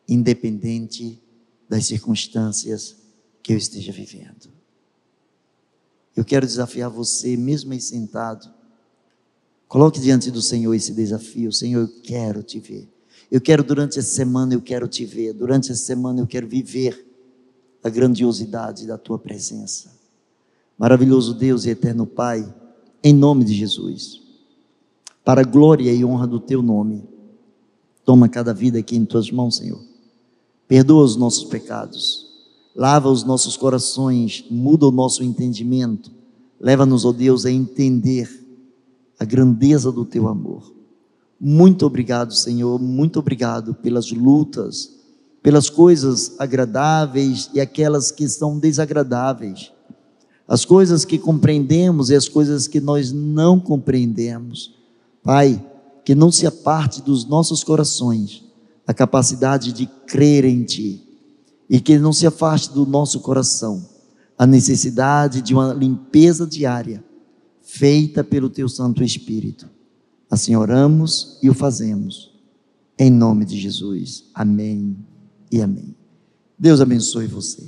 independente 0.08 1.22
das 1.70 1.86
circunstâncias 1.86 2.96
que 3.44 3.54
eu 3.54 3.58
esteja 3.58 3.92
vivendo. 3.92 4.50
Eu 6.16 6.26
quero 6.26 6.48
desafiar 6.48 6.90
você, 6.90 7.38
mesmo 7.38 7.72
aí 7.72 7.80
sentado. 7.80 8.52
Coloque 9.68 10.00
diante 10.00 10.32
do 10.32 10.42
Senhor 10.42 10.74
esse 10.74 10.92
desafio. 10.92 11.54
Senhor, 11.54 11.82
eu 11.82 12.02
quero 12.02 12.42
te 12.42 12.60
ver. 12.60 12.90
Eu 13.30 13.40
quero 13.40 13.64
durante 13.64 14.00
essa 14.00 14.16
semana, 14.16 14.56
eu 14.56 14.62
quero 14.64 14.88
te 14.88 15.06
ver. 15.06 15.32
Durante 15.32 15.72
essa 15.72 15.86
semana 15.86 16.20
eu 16.20 16.26
quero 16.26 16.48
viver 16.48 17.06
a 17.84 17.90
grandiosidade 17.90 18.88
da 18.88 18.98
tua 18.98 19.20
presença. 19.20 19.96
Maravilhoso 20.76 21.36
Deus 21.36 21.66
e 21.66 21.70
eterno 21.70 22.08
Pai, 22.08 22.52
em 23.04 23.14
nome 23.14 23.46
de 23.46 23.54
Jesus, 23.54 24.22
para 25.24 25.42
a 25.42 25.46
glória 25.46 25.92
e 25.94 26.04
honra 26.04 26.28
do 26.28 26.40
teu 26.40 26.62
nome, 26.62 27.04
toma 28.04 28.28
cada 28.28 28.54
vida 28.54 28.80
aqui 28.80 28.96
em 28.96 29.06
tuas 29.06 29.32
mãos, 29.32 29.58
Senhor. 29.58 29.82
Perdoa 30.68 31.04
os 31.04 31.16
nossos 31.16 31.46
pecados, 31.46 32.28
lava 32.76 33.10
os 33.10 33.24
nossos 33.24 33.56
corações, 33.56 34.46
muda 34.50 34.88
o 34.88 34.92
nosso 34.92 35.24
entendimento, 35.24 36.12
leva-nos, 36.60 37.06
ó 37.06 37.12
Deus, 37.12 37.46
a 37.46 37.52
entender 37.52 38.30
a 39.20 39.26
grandeza 39.26 39.92
do 39.92 40.06
teu 40.06 40.28
amor. 40.28 40.74
Muito 41.40 41.86
obrigado, 41.86 42.34
Senhor, 42.34 42.80
muito 42.80 43.20
obrigado 43.20 43.74
pelas 43.74 44.12
lutas, 44.12 44.96
pelas 45.42 45.70
coisas 45.70 46.36
agradáveis 46.38 47.50
e 47.54 47.62
aquelas 47.62 48.12
que 48.12 48.28
são 48.28 48.60
desagradáveis 48.60 49.72
as 50.50 50.66
coisas 50.66 51.06
que 51.06 51.20
compreendemos 51.20 52.10
e 52.10 52.16
as 52.16 52.28
coisas 52.28 52.68
que 52.68 52.82
nós 52.82 53.12
não 53.12 53.60
compreendemos. 53.60 54.74
Pai, 55.22 55.64
que 56.04 56.16
não 56.16 56.32
se 56.32 56.48
aparte 56.48 57.04
dos 57.04 57.24
nossos 57.24 57.64
corações 57.64 58.44
a 58.88 58.94
capacidade 58.94 59.72
de 59.72 59.86
crer 60.08 60.46
em 60.46 60.64
Ti 60.64 61.04
e 61.70 61.80
que 61.80 62.00
não 62.00 62.12
se 62.12 62.26
afaste 62.26 62.74
do 62.74 62.84
nosso 62.84 63.20
coração 63.20 63.88
a 64.36 64.48
necessidade 64.48 65.40
de 65.40 65.54
uma 65.54 65.72
limpeza 65.72 66.48
diária 66.48 67.04
feita 67.62 68.24
pelo 68.24 68.50
Teu 68.50 68.68
Santo 68.68 69.04
Espírito. 69.04 69.70
Assim 70.32 70.56
oramos 70.56 71.38
e 71.44 71.50
o 71.50 71.54
fazemos. 71.54 72.32
Em 72.98 73.12
nome 73.12 73.46
de 73.46 73.60
Jesus. 73.60 74.26
Amém 74.34 74.98
e 75.52 75.62
amém. 75.62 75.96
Deus 76.58 76.82
abençoe 76.82 77.28
você. 77.28 77.64